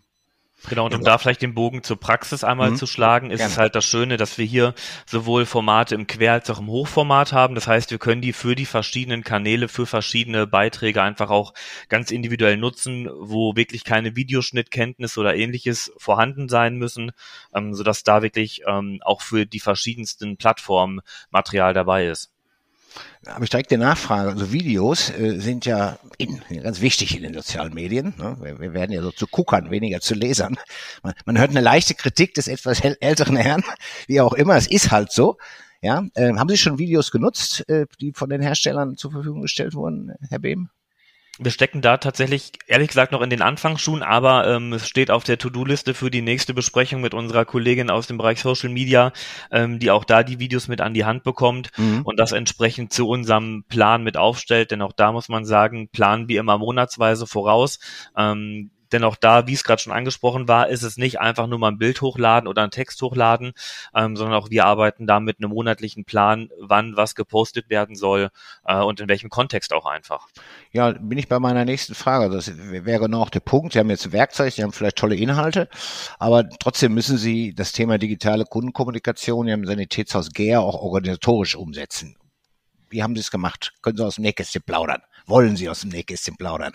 Genau, 0.69 0.85
und 0.85 0.95
um 0.95 1.03
da 1.03 1.17
vielleicht 1.17 1.41
den 1.41 1.53
Bogen 1.53 1.83
zur 1.83 1.99
Praxis 1.99 2.43
einmal 2.43 2.71
mhm. 2.71 2.75
zu 2.75 2.87
schlagen, 2.87 3.31
ist 3.31 3.39
Gerne. 3.39 3.51
es 3.51 3.57
halt 3.57 3.75
das 3.75 3.85
Schöne, 3.85 4.17
dass 4.17 4.37
wir 4.37 4.45
hier 4.45 4.73
sowohl 5.05 5.45
Formate 5.45 5.95
im 5.95 6.07
Quer- 6.07 6.33
als 6.33 6.49
auch 6.49 6.59
im 6.59 6.67
Hochformat 6.67 7.31
haben. 7.31 7.55
Das 7.55 7.67
heißt, 7.67 7.91
wir 7.91 7.99
können 7.99 8.21
die 8.21 8.33
für 8.33 8.55
die 8.55 8.65
verschiedenen 8.65 9.23
Kanäle, 9.23 9.69
für 9.69 9.85
verschiedene 9.85 10.45
Beiträge 10.45 11.01
einfach 11.01 11.29
auch 11.29 11.53
ganz 11.87 12.11
individuell 12.11 12.57
nutzen, 12.57 13.09
wo 13.19 13.55
wirklich 13.55 13.83
keine 13.83 14.15
Videoschnittkenntnis 14.15 15.17
oder 15.17 15.35
ähnliches 15.35 15.93
vorhanden 15.97 16.49
sein 16.49 16.75
müssen, 16.75 17.11
ähm, 17.53 17.73
sodass 17.73 18.03
da 18.03 18.21
wirklich 18.21 18.61
ähm, 18.67 18.99
auch 19.03 19.21
für 19.21 19.45
die 19.45 19.59
verschiedensten 19.59 20.37
Plattformen 20.37 20.99
Material 21.29 21.73
dabei 21.73 22.07
ist 22.07 22.31
habe 23.27 23.43
ich 23.43 23.49
direkt 23.49 23.71
die 23.71 23.77
Nachfrage. 23.77 24.29
Also 24.29 24.51
Videos 24.51 25.09
äh, 25.09 25.39
sind 25.39 25.65
ja 25.65 25.99
in, 26.17 26.41
ganz 26.61 26.81
wichtig 26.81 27.15
in 27.15 27.23
den 27.23 27.33
sozialen 27.33 27.73
Medien. 27.73 28.13
Ne? 28.17 28.37
Wir, 28.41 28.59
wir, 28.59 28.73
werden 28.73 28.91
ja 28.91 29.01
so 29.01 29.11
zu 29.11 29.27
Guckern, 29.27 29.71
weniger 29.71 30.01
zu 30.01 30.13
Lesern. 30.13 30.57
Man, 31.03 31.13
man, 31.25 31.37
hört 31.37 31.51
eine 31.51 31.61
leichte 31.61 31.95
Kritik 31.95 32.33
des 32.33 32.47
etwas 32.47 32.81
älteren 32.81 33.35
Herrn, 33.35 33.63
wie 34.07 34.21
auch 34.21 34.33
immer. 34.33 34.55
Es 34.55 34.67
ist 34.67 34.91
halt 34.91 35.11
so. 35.11 35.37
Ja, 35.81 36.03
äh, 36.15 36.33
haben 36.33 36.49
Sie 36.49 36.57
schon 36.57 36.79
Videos 36.79 37.11
genutzt, 37.11 37.67
äh, 37.69 37.85
die 38.01 38.11
von 38.13 38.29
den 38.29 38.41
Herstellern 38.41 38.97
zur 38.97 39.11
Verfügung 39.11 39.41
gestellt 39.43 39.75
wurden, 39.75 40.13
Herr 40.29 40.39
Behm? 40.39 40.69
Wir 41.39 41.51
stecken 41.51 41.81
da 41.81 41.97
tatsächlich, 41.97 42.53
ehrlich 42.67 42.87
gesagt, 42.87 43.11
noch 43.11 43.21
in 43.21 43.29
den 43.29 43.41
Anfangsschuhen, 43.41 44.03
aber 44.03 44.47
ähm, 44.47 44.73
es 44.73 44.87
steht 44.87 45.11
auf 45.11 45.23
der 45.23 45.37
To-Do-Liste 45.37 45.93
für 45.93 46.09
die 46.09 46.21
nächste 46.21 46.53
Besprechung 46.53 47.01
mit 47.01 47.13
unserer 47.13 47.45
Kollegin 47.45 47.89
aus 47.89 48.07
dem 48.07 48.17
Bereich 48.17 48.41
Social 48.41 48.69
Media, 48.69 49.11
ähm, 49.51 49.79
die 49.79 49.91
auch 49.91 50.03
da 50.03 50.23
die 50.23 50.39
Videos 50.39 50.67
mit 50.67 50.81
an 50.81 50.93
die 50.93 51.05
Hand 51.05 51.23
bekommt 51.23 51.69
mhm. 51.77 52.01
und 52.03 52.19
das 52.19 52.31
entsprechend 52.31 52.91
zu 52.91 53.07
unserem 53.07 53.63
Plan 53.69 54.03
mit 54.03 54.17
aufstellt. 54.17 54.71
Denn 54.71 54.81
auch 54.81 54.93
da 54.93 55.11
muss 55.11 55.29
man 55.29 55.45
sagen, 55.45 55.89
planen 55.89 56.27
wir 56.27 56.39
immer 56.39 56.57
monatsweise 56.57 57.27
voraus. 57.27 57.79
Ähm, 58.17 58.71
denn 58.91 59.03
auch 59.03 59.15
da, 59.15 59.47
wie 59.47 59.53
es 59.53 59.63
gerade 59.63 59.81
schon 59.81 59.93
angesprochen 59.93 60.47
war, 60.47 60.69
ist 60.69 60.83
es 60.83 60.97
nicht 60.97 61.19
einfach 61.19 61.47
nur 61.47 61.59
mal 61.59 61.69
ein 61.69 61.77
Bild 61.77 62.01
hochladen 62.01 62.47
oder 62.47 62.61
einen 62.61 62.71
Text 62.71 63.01
hochladen, 63.01 63.53
ähm, 63.95 64.15
sondern 64.15 64.35
auch 64.35 64.49
wir 64.49 64.65
arbeiten 64.65 65.07
da 65.07 65.19
mit 65.19 65.39
einem 65.39 65.51
monatlichen 65.51 66.05
Plan, 66.05 66.49
wann 66.59 66.95
was 66.95 67.15
gepostet 67.15 67.69
werden 67.69 67.95
soll 67.95 68.29
äh, 68.65 68.77
und 68.77 68.99
in 68.99 69.09
welchem 69.09 69.29
Kontext 69.29 69.73
auch 69.73 69.85
einfach. 69.85 70.27
Ja, 70.71 70.91
bin 70.91 71.17
ich 71.17 71.27
bei 71.27 71.39
meiner 71.39 71.65
nächsten 71.65 71.95
Frage. 71.95 72.33
Das 72.33 72.51
wäre 72.55 73.09
noch 73.09 73.29
der 73.29 73.39
Punkt. 73.39 73.73
Sie 73.73 73.79
haben 73.79 73.89
jetzt 73.89 74.11
Werkzeug, 74.11 74.53
Sie 74.53 74.63
haben 74.63 74.71
vielleicht 74.71 74.97
tolle 74.97 75.15
Inhalte, 75.15 75.69
aber 76.19 76.47
trotzdem 76.49 76.93
müssen 76.93 77.17
Sie 77.17 77.53
das 77.53 77.71
Thema 77.71 77.97
digitale 77.97 78.45
Kundenkommunikation 78.45 79.47
im 79.47 79.65
Sanitätshaus 79.65 80.31
GER 80.31 80.61
auch 80.61 80.81
organisatorisch 80.81 81.55
umsetzen. 81.55 82.15
Wie 82.89 83.03
haben 83.03 83.15
Sie 83.15 83.21
es 83.21 83.31
gemacht? 83.31 83.73
Können 83.81 83.97
Sie 83.97 84.05
aus 84.05 84.15
dem 84.15 84.23
Nähkästchen 84.23 84.63
plaudern? 84.63 85.01
Wollen 85.25 85.57
Sie 85.57 85.69
aus 85.69 85.81
dem 85.81 85.89
Nähkästchen 85.89 86.37
plaudern? 86.37 86.73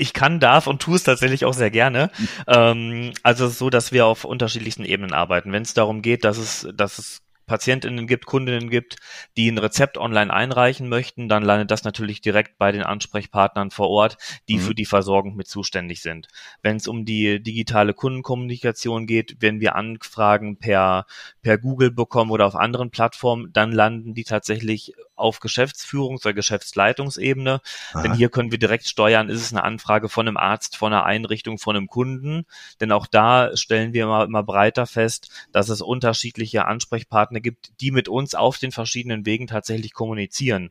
Ich 0.00 0.12
kann, 0.12 0.40
darf 0.40 0.66
und 0.66 0.80
tue 0.80 0.96
es 0.96 1.04
tatsächlich 1.04 1.44
auch 1.44 1.54
sehr 1.54 1.70
gerne. 1.70 2.10
Ähm, 2.46 3.12
also 3.22 3.48
so, 3.48 3.70
dass 3.70 3.92
wir 3.92 4.06
auf 4.06 4.24
unterschiedlichsten 4.24 4.84
Ebenen 4.84 5.12
arbeiten. 5.12 5.52
Wenn 5.52 5.62
es 5.62 5.74
darum 5.74 6.02
geht, 6.02 6.24
dass 6.24 6.38
es, 6.38 6.68
dass 6.74 6.98
es 6.98 7.22
Patientinnen 7.50 8.06
gibt, 8.06 8.26
Kundinnen 8.26 8.70
gibt, 8.70 8.94
die 9.36 9.50
ein 9.50 9.58
Rezept 9.58 9.98
online 9.98 10.32
einreichen 10.32 10.88
möchten, 10.88 11.28
dann 11.28 11.42
landet 11.42 11.72
das 11.72 11.82
natürlich 11.82 12.20
direkt 12.20 12.58
bei 12.58 12.70
den 12.70 12.84
Ansprechpartnern 12.84 13.72
vor 13.72 13.88
Ort, 13.90 14.18
die 14.48 14.54
mhm. 14.54 14.60
für 14.60 14.74
die 14.76 14.84
Versorgung 14.84 15.34
mit 15.34 15.48
zuständig 15.48 16.00
sind. 16.00 16.28
Wenn 16.62 16.76
es 16.76 16.86
um 16.86 17.04
die 17.04 17.42
digitale 17.42 17.92
Kundenkommunikation 17.92 19.04
geht, 19.04 19.38
wenn 19.40 19.58
wir 19.58 19.74
Anfragen 19.74 20.58
per, 20.58 21.06
per 21.42 21.58
Google 21.58 21.90
bekommen 21.90 22.30
oder 22.30 22.46
auf 22.46 22.54
anderen 22.54 22.92
Plattformen, 22.92 23.52
dann 23.52 23.72
landen 23.72 24.14
die 24.14 24.24
tatsächlich 24.24 24.92
auf 25.20 25.38
Geschäftsführungs- 25.38 26.24
oder 26.24 26.34
Geschäftsleitungsebene. 26.34 27.60
Aha. 27.92 28.02
Denn 28.02 28.14
hier 28.14 28.30
können 28.30 28.50
wir 28.50 28.58
direkt 28.58 28.86
steuern, 28.86 29.28
ist 29.28 29.42
es 29.42 29.52
eine 29.52 29.64
Anfrage 29.64 30.08
von 30.08 30.26
einem 30.26 30.36
Arzt, 30.36 30.76
von 30.76 30.92
einer 30.92 31.04
Einrichtung, 31.04 31.58
von 31.58 31.76
einem 31.76 31.86
Kunden. 31.86 32.46
Denn 32.80 32.92
auch 32.92 33.06
da 33.06 33.56
stellen 33.56 33.92
wir 33.92 34.04
immer, 34.04 34.24
immer 34.24 34.42
breiter 34.42 34.86
fest, 34.86 35.30
dass 35.52 35.68
es 35.68 35.80
unterschiedliche 35.80 36.66
Ansprechpartner 36.66 37.40
gibt, 37.40 37.72
die 37.80 37.90
mit 37.90 38.08
uns 38.08 38.34
auf 38.34 38.58
den 38.58 38.72
verschiedenen 38.72 39.26
Wegen 39.26 39.46
tatsächlich 39.46 39.92
kommunizieren. 39.92 40.70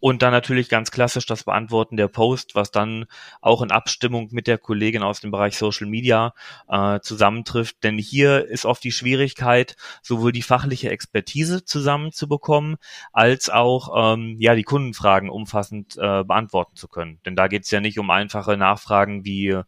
Und 0.00 0.22
dann 0.22 0.32
natürlich 0.32 0.68
ganz 0.68 0.90
klassisch 0.90 1.26
das 1.26 1.44
Beantworten 1.44 1.96
der 1.96 2.08
Post, 2.08 2.54
was 2.54 2.70
dann 2.70 3.04
auch 3.40 3.62
in 3.62 3.70
Abstimmung 3.70 4.28
mit 4.32 4.46
der 4.46 4.58
Kollegin 4.58 5.02
aus 5.02 5.20
dem 5.20 5.30
Bereich 5.30 5.56
Social 5.56 5.86
Media 5.86 6.32
äh, 6.68 7.00
zusammentrifft. 7.00 7.84
Denn 7.84 7.98
hier 7.98 8.46
ist 8.46 8.64
oft 8.64 8.82
die 8.82 8.92
Schwierigkeit, 8.92 9.76
sowohl 10.02 10.32
die 10.32 10.42
fachliche 10.42 10.90
Expertise 10.90 11.64
zusammenzubekommen, 11.64 12.76
als 13.12 13.50
auch 13.50 14.14
ähm, 14.14 14.36
ja 14.38 14.54
die 14.54 14.62
Kundenfragen 14.62 15.28
umfassend 15.28 15.96
äh, 15.96 16.24
beantworten 16.24 16.76
zu 16.76 16.88
können. 16.88 17.20
Denn 17.26 17.36
da 17.36 17.48
geht 17.48 17.64
es 17.64 17.70
ja 17.70 17.80
nicht 17.80 17.98
um 17.98 18.10
einfache 18.10 18.56
Nachfragen 18.56 19.24
wie 19.24 19.60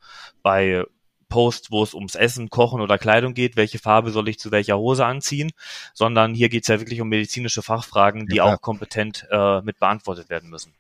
bei 0.42 0.84
Post, 1.32 1.70
wo 1.70 1.82
es 1.82 1.94
ums 1.94 2.14
Essen, 2.14 2.50
Kochen 2.50 2.82
oder 2.82 2.98
Kleidung 2.98 3.32
geht, 3.32 3.56
welche 3.56 3.78
Farbe 3.78 4.10
soll 4.10 4.28
ich 4.28 4.38
zu 4.38 4.50
welcher 4.50 4.76
Hose 4.76 5.06
anziehen, 5.06 5.50
sondern 5.94 6.34
hier 6.34 6.50
geht 6.50 6.64
es 6.64 6.68
ja 6.68 6.78
wirklich 6.78 7.00
um 7.00 7.08
medizinische 7.08 7.62
Fachfragen, 7.62 8.26
die 8.26 8.36
ja. 8.36 8.44
auch 8.44 8.60
kompetent 8.60 9.26
äh, 9.30 9.62
mit 9.62 9.78
beantwortet 9.78 10.28
werden 10.28 10.50
müssen. 10.50 10.74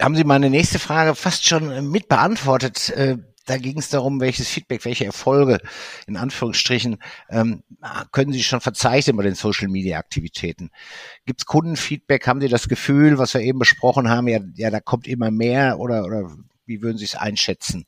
Haben 0.00 0.16
Sie 0.16 0.24
meine 0.24 0.50
nächste 0.50 0.80
Frage 0.80 1.14
fast 1.14 1.46
schon 1.46 1.88
mit 1.88 2.08
beantwortet? 2.08 2.90
Äh, 2.90 3.18
da 3.44 3.58
ging 3.58 3.78
es 3.78 3.90
darum, 3.90 4.20
welches 4.20 4.48
Feedback, 4.48 4.84
welche 4.84 5.04
Erfolge 5.04 5.60
in 6.08 6.16
Anführungsstrichen 6.16 6.98
ähm, 7.30 7.62
können 8.10 8.32
Sie 8.32 8.42
schon 8.42 8.60
verzeichnen 8.60 9.16
bei 9.16 9.22
den 9.22 9.36
Social 9.36 9.68
Media 9.68 10.00
Aktivitäten? 10.00 10.70
Gibt 11.26 11.42
es 11.42 11.46
Kundenfeedback? 11.46 12.26
Haben 12.26 12.40
Sie 12.40 12.48
das 12.48 12.66
Gefühl, 12.66 13.18
was 13.18 13.34
wir 13.34 13.40
eben 13.42 13.60
besprochen 13.60 14.10
haben, 14.10 14.26
ja, 14.26 14.40
ja, 14.56 14.70
da 14.70 14.80
kommt 14.80 15.06
immer 15.06 15.30
mehr 15.30 15.78
oder, 15.78 16.04
oder 16.06 16.36
wie 16.66 16.82
würden 16.82 16.98
Sie 16.98 17.04
es 17.04 17.14
einschätzen? 17.14 17.86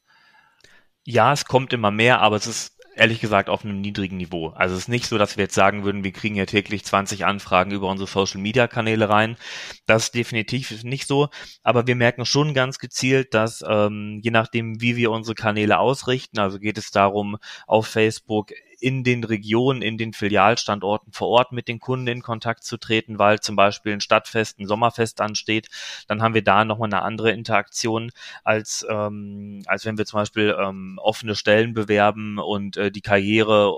Ja, 1.11 1.33
es 1.33 1.47
kommt 1.47 1.73
immer 1.73 1.91
mehr, 1.91 2.21
aber 2.21 2.37
es 2.37 2.47
ist 2.47 2.77
ehrlich 2.95 3.21
gesagt 3.21 3.49
auf 3.49 3.65
einem 3.65 3.81
niedrigen 3.81 4.19
Niveau. 4.19 4.49
Also 4.49 4.75
es 4.75 4.83
ist 4.83 4.89
nicht 4.89 5.07
so, 5.07 5.17
dass 5.17 5.39
wir 5.39 5.45
jetzt 5.45 5.55
sagen 5.55 5.83
würden, 5.83 6.05
wir 6.05 6.13
kriegen 6.13 6.35
ja 6.35 6.45
täglich 6.45 6.85
20 6.85 7.25
Anfragen 7.25 7.71
über 7.71 7.89
unsere 7.89 8.11
Social 8.11 8.43
Media 8.43 8.67
Kanäle 8.67 9.09
rein. 9.09 9.39
Das 9.87 10.05
ist 10.05 10.15
definitiv 10.15 10.85
nicht 10.85 11.07
so. 11.07 11.29
Aber 11.63 11.87
wir 11.87 11.97
merken 11.97 12.27
schon 12.27 12.53
ganz 12.53 12.79
gezielt, 12.79 13.33
dass 13.33 13.65
ähm, 13.67 14.21
je 14.23 14.31
nachdem, 14.31 14.83
wie 14.83 14.97
wir 14.97 15.11
unsere 15.11 15.35
Kanäle 15.35 15.79
ausrichten, 15.79 16.41
also 16.41 16.59
geht 16.59 16.77
es 16.77 16.91
darum, 16.91 17.39
auf 17.67 17.87
Facebook 17.87 18.53
in 18.81 19.05
den 19.05 19.25
Regionen, 19.25 19.83
in 19.83 19.99
den 19.99 20.13
Filialstandorten 20.13 21.13
vor 21.13 21.29
Ort 21.29 21.53
mit 21.53 21.69
den 21.69 21.81
Kunden 21.81 22.07
in 22.07 22.23
Kontakt 22.23 22.65
zu 22.65 22.77
treten, 22.77 23.19
weil 23.19 23.41
zum 23.41 23.57
Beispiel 23.57 23.93
ein 23.93 24.01
Stadtfest, 24.01 24.59
ein 24.59 24.67
Sommerfest 24.67 25.21
ansteht, 25.21 25.69
dann 26.07 26.23
haben 26.23 26.35
wir 26.35 26.45
da 26.45 26.65
nochmal 26.65 26.89
eine 26.89 27.03
andere 27.03 27.33
Interaktion, 27.33 28.11
als, 28.45 28.87
ähm, 28.89 29.63
als 29.67 29.85
wenn 29.85 29.99
wir 29.99 30.07
zum 30.07 30.21
Beispiel 30.21 30.57
ähm, 30.61 30.99
offene 31.03 31.35
Stellen 31.35 31.75
bewerben 31.75 32.39
und 32.39 32.77
äh, 32.77 32.91
die 32.91 33.01
Karriere 33.01 33.73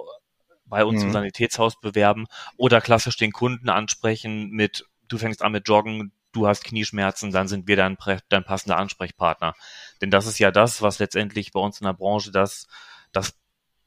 bei 0.66 0.84
uns 0.84 1.00
mhm. 1.00 1.08
im 1.08 1.12
Sanitätshaus 1.12 1.80
bewerben 1.80 2.26
oder 2.56 2.80
klassisch 2.80 3.16
den 3.16 3.32
Kunden 3.32 3.68
ansprechen 3.68 4.50
mit, 4.50 4.86
du 5.08 5.18
fängst 5.18 5.42
an 5.42 5.52
mit 5.52 5.66
Joggen, 5.68 6.12
du 6.32 6.46
hast 6.46 6.64
Knieschmerzen, 6.64 7.32
dann 7.32 7.48
sind 7.48 7.66
wir 7.66 7.76
dein, 7.76 7.96
dein 8.28 8.44
passender 8.44 8.78
Ansprechpartner. 8.78 9.54
Denn 10.00 10.10
das 10.10 10.26
ist 10.26 10.38
ja 10.38 10.50
das, 10.50 10.80
was 10.80 10.98
letztendlich 10.98 11.52
bei 11.52 11.60
uns 11.60 11.80
in 11.80 11.86
der 11.86 11.92
Branche 11.92 12.30
das, 12.30 12.68
das 13.12 13.34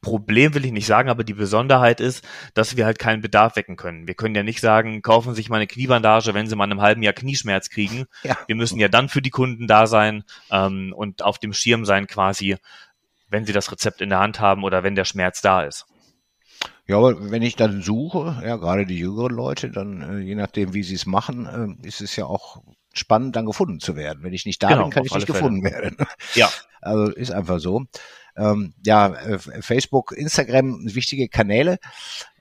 Problem 0.03 0.53
will 0.53 0.65
ich 0.65 0.71
nicht 0.71 0.85
sagen, 0.85 1.09
aber 1.09 1.23
die 1.23 1.33
Besonderheit 1.33 1.99
ist, 1.99 2.23
dass 2.53 2.77
wir 2.77 2.85
halt 2.85 2.99
keinen 2.99 3.21
Bedarf 3.21 3.55
wecken 3.55 3.75
können. 3.75 4.07
Wir 4.07 4.13
können 4.13 4.35
ja 4.35 4.43
nicht 4.43 4.61
sagen, 4.61 5.01
kaufen 5.01 5.31
Sie 5.31 5.37
sich 5.37 5.49
mal 5.49 5.55
eine 5.55 5.67
Kniebandage, 5.67 6.35
wenn 6.35 6.45
Sie 6.45 6.55
mal 6.55 6.65
in 6.65 6.71
einem 6.71 6.81
halben 6.81 7.01
Jahr 7.01 7.13
Knieschmerz 7.13 7.69
kriegen. 7.69 8.05
Ja. 8.23 8.37
Wir 8.45 8.55
müssen 8.55 8.79
ja 8.79 8.87
dann 8.89 9.09
für 9.09 9.23
die 9.23 9.31
Kunden 9.31 9.65
da 9.65 9.87
sein 9.87 10.23
ähm, 10.51 10.93
und 10.95 11.23
auf 11.23 11.39
dem 11.39 11.53
Schirm 11.53 11.85
sein 11.85 12.05
quasi, 12.05 12.57
wenn 13.29 13.45
sie 13.45 13.53
das 13.53 13.71
Rezept 13.71 14.01
in 14.01 14.09
der 14.09 14.19
Hand 14.19 14.39
haben 14.39 14.63
oder 14.63 14.83
wenn 14.83 14.95
der 14.95 15.05
Schmerz 15.05 15.41
da 15.41 15.63
ist. 15.63 15.87
Ja, 16.85 16.97
aber 16.97 17.31
wenn 17.31 17.41
ich 17.41 17.55
dann 17.55 17.81
suche, 17.81 18.41
ja, 18.45 18.57
gerade 18.57 18.85
die 18.85 18.99
jüngeren 18.99 19.33
Leute, 19.33 19.69
dann 19.69 20.01
äh, 20.01 20.19
je 20.19 20.35
nachdem, 20.35 20.73
wie 20.73 20.83
sie 20.83 20.95
es 20.95 21.05
machen, 21.05 21.77
äh, 21.81 21.87
ist 21.87 22.01
es 22.01 22.15
ja 22.15 22.25
auch 22.25 22.61
spannend, 22.93 23.35
dann 23.35 23.45
gefunden 23.45 23.79
zu 23.79 23.95
werden. 23.95 24.21
Wenn 24.21 24.33
ich 24.33 24.45
nicht 24.45 24.61
da 24.61 24.69
Genau, 24.69 24.83
bin, 24.83 24.91
kann 24.91 25.05
ich 25.05 25.13
nicht 25.13 25.15
alle 25.15 25.25
gefunden 25.25 25.63
werden. 25.63 25.97
Ja. 26.35 26.49
Also 26.85 27.13
ist 27.13 27.31
einfach 27.31 27.59
so. 27.59 27.85
Ähm, 28.35 28.73
ja, 28.85 29.13
äh, 29.13 29.37
Facebook, 29.61 30.11
Instagram, 30.11 30.79
wichtige 30.83 31.27
Kanäle. 31.29 31.77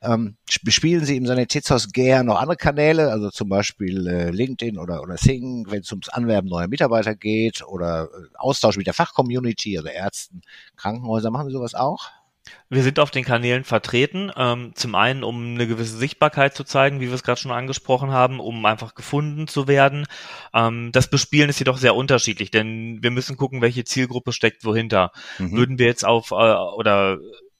Ähm, 0.00 0.36
bespielen 0.62 1.04
Sie 1.04 1.16
im 1.16 1.26
Sanitätshaus 1.26 1.92
Gär 1.92 2.22
noch 2.24 2.40
andere 2.40 2.56
Kanäle, 2.56 3.10
also 3.10 3.30
zum 3.30 3.48
Beispiel 3.48 4.06
äh, 4.06 4.30
LinkedIn 4.30 4.78
oder, 4.78 5.02
oder 5.02 5.16
Sing, 5.16 5.66
wenn 5.68 5.80
es 5.80 5.92
ums 5.92 6.08
Anwerben 6.08 6.48
neuer 6.48 6.68
Mitarbeiter 6.68 7.14
geht 7.14 7.62
oder 7.66 8.04
äh, 8.04 8.36
Austausch 8.36 8.76
mit 8.76 8.86
der 8.86 8.94
Fachcommunity, 8.94 9.76
also 9.76 9.88
Ärzten, 9.88 10.42
Krankenhäuser, 10.76 11.30
machen 11.30 11.48
Sie 11.48 11.52
sowas 11.52 11.74
auch? 11.74 12.10
Wir 12.68 12.82
sind 12.82 12.98
auf 12.98 13.10
den 13.10 13.24
Kanälen 13.24 13.64
vertreten, 13.64 14.32
ähm, 14.36 14.72
zum 14.74 14.94
einen, 14.94 15.22
um 15.24 15.54
eine 15.54 15.66
gewisse 15.66 15.96
Sichtbarkeit 15.96 16.54
zu 16.54 16.64
zeigen, 16.64 17.00
wie 17.00 17.08
wir 17.08 17.14
es 17.14 17.22
gerade 17.22 17.40
schon 17.40 17.52
angesprochen 17.52 18.10
haben, 18.10 18.40
um 18.40 18.64
einfach 18.64 18.94
gefunden 18.94 19.46
zu 19.46 19.68
werden. 19.68 20.06
Ähm, 20.52 20.90
das 20.92 21.08
Bespielen 21.08 21.50
ist 21.50 21.58
jedoch 21.58 21.78
sehr 21.78 21.94
unterschiedlich, 21.94 22.50
denn 22.50 23.02
wir 23.02 23.10
müssen 23.10 23.36
gucken, 23.36 23.60
welche 23.60 23.84
Zielgruppe 23.84 24.32
steckt 24.32 24.64
wohinter. 24.64 25.12
Mhm. 25.38 25.52
Würden 25.52 25.78
wir 25.78 25.86
jetzt 25.86 26.04
auf 26.04 26.30
äh, 26.30 26.34
oder 26.34 27.18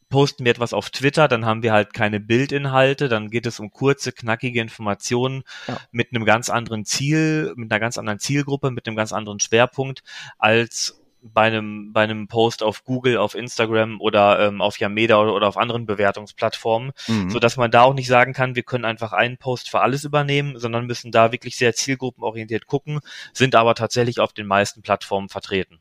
posten 0.08 0.44
wir 0.44 0.52
etwas 0.52 0.74
auf 0.74 0.90
Twitter, 0.90 1.26
dann 1.26 1.46
haben 1.46 1.62
wir 1.62 1.72
halt 1.72 1.94
keine 1.94 2.20
Bildinhalte, 2.20 3.08
dann 3.08 3.30
geht 3.30 3.46
es 3.46 3.58
um 3.58 3.70
kurze, 3.70 4.12
knackige 4.12 4.60
Informationen 4.60 5.42
Ja. 5.66 5.78
mit 5.90 6.08
einem 6.10 6.24
ganz 6.24 6.50
anderen 6.50 6.84
Ziel, 6.84 7.54
mit 7.56 7.72
einer 7.72 7.80
ganz 7.80 7.98
anderen 7.98 8.18
Zielgruppe, 8.18 8.70
mit 8.70 8.86
einem 8.86 8.96
ganz 8.96 9.12
anderen 9.12 9.40
Schwerpunkt 9.40 10.02
als 10.38 11.01
bei 11.22 11.42
einem, 11.42 11.92
bei 11.92 12.02
einem 12.02 12.26
Post 12.26 12.62
auf 12.62 12.84
Google, 12.84 13.16
auf 13.16 13.34
Instagram 13.34 14.00
oder 14.00 14.40
ähm, 14.40 14.60
auf 14.60 14.78
Yameda 14.78 15.20
oder, 15.20 15.34
oder 15.34 15.48
auf 15.48 15.56
anderen 15.56 15.86
Bewertungsplattformen, 15.86 16.92
Mhm. 17.06 17.30
so 17.30 17.38
dass 17.38 17.56
man 17.56 17.70
da 17.70 17.82
auch 17.82 17.94
nicht 17.94 18.08
sagen 18.08 18.32
kann, 18.32 18.56
wir 18.56 18.62
können 18.64 18.84
einfach 18.84 19.12
einen 19.12 19.38
Post 19.38 19.70
für 19.70 19.80
alles 19.80 20.04
übernehmen, 20.04 20.58
sondern 20.58 20.86
müssen 20.86 21.12
da 21.12 21.32
wirklich 21.32 21.56
sehr 21.56 21.74
zielgruppenorientiert 21.74 22.66
gucken, 22.66 23.00
sind 23.32 23.54
aber 23.54 23.74
tatsächlich 23.74 24.20
auf 24.20 24.32
den 24.32 24.46
meisten 24.46 24.82
Plattformen 24.82 25.28
vertreten. 25.28 25.78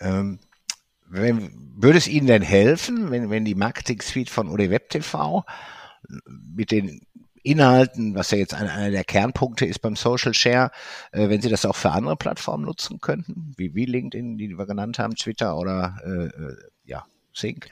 Ähm, 0.00 0.38
wenn, 1.08 1.72
würde 1.76 1.98
es 1.98 2.08
Ihnen 2.08 2.26
denn 2.26 2.42
helfen, 2.42 3.10
wenn, 3.10 3.30
wenn 3.30 3.44
die 3.44 3.54
Marketing 3.54 4.00
Suite 4.00 4.30
von 4.30 4.48
OD 4.48 4.70
Web 4.70 4.90
TV 4.90 5.44
mit 6.28 6.70
den 6.70 7.06
Inhalten, 7.46 8.14
was 8.14 8.30
ja 8.32 8.38
jetzt 8.38 8.54
einer 8.54 8.90
der 8.90 9.04
Kernpunkte 9.04 9.66
ist 9.66 9.78
beim 9.78 9.96
Social 9.96 10.34
Share, 10.34 10.70
äh, 11.12 11.28
wenn 11.28 11.40
Sie 11.40 11.48
das 11.48 11.64
auch 11.64 11.76
für 11.76 11.92
andere 11.92 12.16
Plattformen 12.16 12.64
nutzen 12.64 13.00
könnten, 13.00 13.52
wie, 13.56 13.74
wie 13.74 13.86
LinkedIn, 13.86 14.36
die 14.36 14.58
wir 14.58 14.66
genannt 14.66 14.98
haben, 14.98 15.14
Twitter 15.14 15.56
oder 15.56 15.96
äh, 16.04 16.26
äh, 16.26 16.56
ja, 16.84 17.04
Sync? 17.32 17.68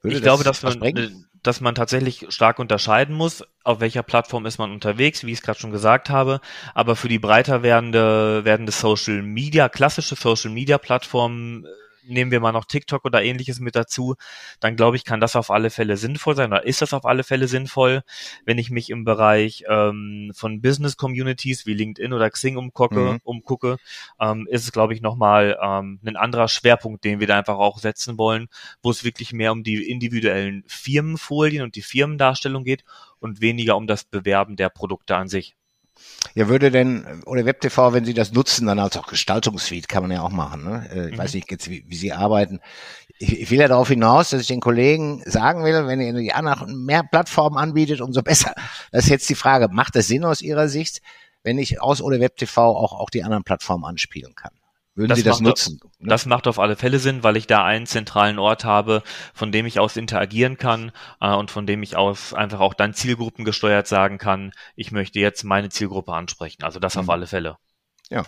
Würde 0.00 0.16
ich 0.16 0.22
glaube, 0.22 0.44
das 0.44 0.60
dass 0.60 0.64
was 0.64 0.74
man, 0.74 0.80
bringen? 0.80 1.12
äh, 1.12 1.36
dass 1.42 1.60
man 1.60 1.74
tatsächlich 1.74 2.26
stark 2.30 2.58
unterscheiden 2.58 3.14
muss, 3.14 3.44
auf 3.62 3.80
welcher 3.80 4.02
Plattform 4.02 4.46
ist 4.46 4.58
man 4.58 4.72
unterwegs, 4.72 5.24
wie 5.24 5.32
ich 5.32 5.38
es 5.38 5.42
gerade 5.42 5.58
schon 5.58 5.70
gesagt 5.70 6.10
habe. 6.10 6.40
Aber 6.74 6.96
für 6.96 7.08
die 7.08 7.18
breiter 7.18 7.62
werdende, 7.62 8.44
werdende 8.44 8.72
Social 8.72 9.22
Media, 9.22 9.68
klassische 9.68 10.16
Social 10.16 10.50
Media 10.50 10.78
Plattformen, 10.78 11.64
äh, 11.64 11.68
nehmen 12.06 12.30
wir 12.30 12.40
mal 12.40 12.52
noch 12.52 12.64
TikTok 12.64 13.04
oder 13.04 13.22
ähnliches 13.22 13.60
mit 13.60 13.76
dazu, 13.76 14.14
dann 14.60 14.76
glaube 14.76 14.96
ich, 14.96 15.04
kann 15.04 15.20
das 15.20 15.36
auf 15.36 15.50
alle 15.50 15.70
Fälle 15.70 15.96
sinnvoll 15.96 16.36
sein 16.36 16.50
oder 16.52 16.64
ist 16.64 16.82
das 16.82 16.92
auf 16.92 17.04
alle 17.04 17.24
Fälle 17.24 17.48
sinnvoll, 17.48 18.02
wenn 18.44 18.58
ich 18.58 18.70
mich 18.70 18.90
im 18.90 19.04
Bereich 19.04 19.64
ähm, 19.68 20.32
von 20.34 20.60
Business 20.60 20.96
Communities 20.96 21.66
wie 21.66 21.74
LinkedIn 21.74 22.12
oder 22.12 22.30
Xing 22.30 22.56
umgucke, 22.56 22.96
Mhm. 23.14 23.20
umgucke 23.24 23.76
ähm, 24.20 24.46
ist 24.50 24.64
es, 24.64 24.72
glaube 24.72 24.94
ich, 24.94 25.00
nochmal 25.02 25.58
ähm, 25.62 26.00
ein 26.04 26.16
anderer 26.16 26.48
Schwerpunkt, 26.48 27.04
den 27.04 27.20
wir 27.20 27.26
da 27.26 27.38
einfach 27.38 27.58
auch 27.58 27.78
setzen 27.78 28.18
wollen, 28.18 28.48
wo 28.82 28.90
es 28.90 29.04
wirklich 29.04 29.32
mehr 29.32 29.52
um 29.52 29.62
die 29.62 29.88
individuellen 29.90 30.64
Firmenfolien 30.66 31.62
und 31.62 31.76
die 31.76 31.82
Firmendarstellung 31.82 32.64
geht 32.64 32.84
und 33.18 33.40
weniger 33.40 33.76
um 33.76 33.86
das 33.86 34.04
Bewerben 34.04 34.56
der 34.56 34.68
Produkte 34.68 35.16
an 35.16 35.28
sich. 35.28 35.56
Ja, 36.34 36.48
würde 36.48 36.70
denn, 36.70 37.22
oder 37.24 37.44
WebTV, 37.46 37.92
wenn 37.92 38.04
Sie 38.04 38.12
das 38.14 38.32
nutzen, 38.32 38.66
dann 38.66 38.78
als 38.78 38.96
auch 38.96 39.06
Gestaltungssuite 39.06 39.86
kann 39.88 40.02
man 40.02 40.10
ja 40.12 40.22
auch 40.22 40.30
machen. 40.30 40.64
Ne? 40.64 40.88
Äh, 40.92 41.06
Ich 41.08 41.12
Mhm. 41.14 41.18
weiß 41.18 41.34
nicht 41.34 41.50
jetzt, 41.50 41.70
wie, 41.70 41.84
wie 41.88 41.96
Sie 41.96 42.12
arbeiten. 42.12 42.60
Ich, 43.18 43.40
ich 43.40 43.50
will 43.50 43.58
ja 43.60 43.68
darauf 43.68 43.88
hinaus, 43.88 44.30
dass 44.30 44.42
ich 44.42 44.46
den 44.48 44.60
Kollegen 44.60 45.22
sagen 45.24 45.64
will, 45.64 45.86
wenn 45.86 46.00
ihr 46.00 46.12
die 46.12 46.32
anderen 46.32 46.84
mehr 46.84 47.02
Plattformen 47.02 47.56
anbietet, 47.56 48.00
umso 48.00 48.22
besser. 48.24 48.54
Das 48.92 49.04
ist 49.04 49.10
jetzt 49.10 49.28
die 49.28 49.34
Frage, 49.34 49.68
macht 49.70 49.96
das 49.96 50.06
Sinn 50.08 50.24
aus 50.24 50.42
Ihrer 50.42 50.68
Sicht, 50.68 51.00
wenn 51.42 51.58
ich 51.58 51.80
aus 51.80 52.02
oder 52.02 52.20
WebTV 52.20 52.58
auch, 52.58 52.92
auch 52.92 53.10
die 53.10 53.24
anderen 53.24 53.44
Plattformen 53.44 53.84
anspielen 53.84 54.34
kann? 54.34 54.52
Würden 54.96 55.10
Das 55.10 55.18
Sie 55.18 55.24
das 55.24 55.40
nutzen? 55.40 55.78
ne? 56.00 56.08
Das 56.08 56.26
macht 56.26 56.48
auf 56.48 56.58
alle 56.58 56.74
Fälle 56.74 56.98
Sinn, 56.98 57.22
weil 57.22 57.36
ich 57.36 57.46
da 57.46 57.64
einen 57.64 57.86
zentralen 57.86 58.38
Ort 58.38 58.64
habe, 58.64 59.02
von 59.34 59.52
dem 59.52 59.66
ich 59.66 59.78
aus 59.78 59.96
interagieren 59.96 60.56
kann 60.56 60.90
äh, 61.20 61.32
und 61.34 61.50
von 61.50 61.66
dem 61.66 61.82
ich 61.82 61.96
aus 61.96 62.32
einfach 62.34 62.60
auch 62.60 62.74
dann 62.74 62.94
zielgruppengesteuert 62.94 63.86
sagen 63.86 64.18
kann, 64.18 64.52
ich 64.74 64.92
möchte 64.92 65.20
jetzt 65.20 65.44
meine 65.44 65.68
Zielgruppe 65.68 66.12
ansprechen. 66.14 66.62
Also 66.64 66.80
das 66.80 66.96
auf 66.96 67.04
Mhm. 67.04 67.10
alle 67.10 67.26
Fälle. 67.26 67.56
Ja, 68.08 68.22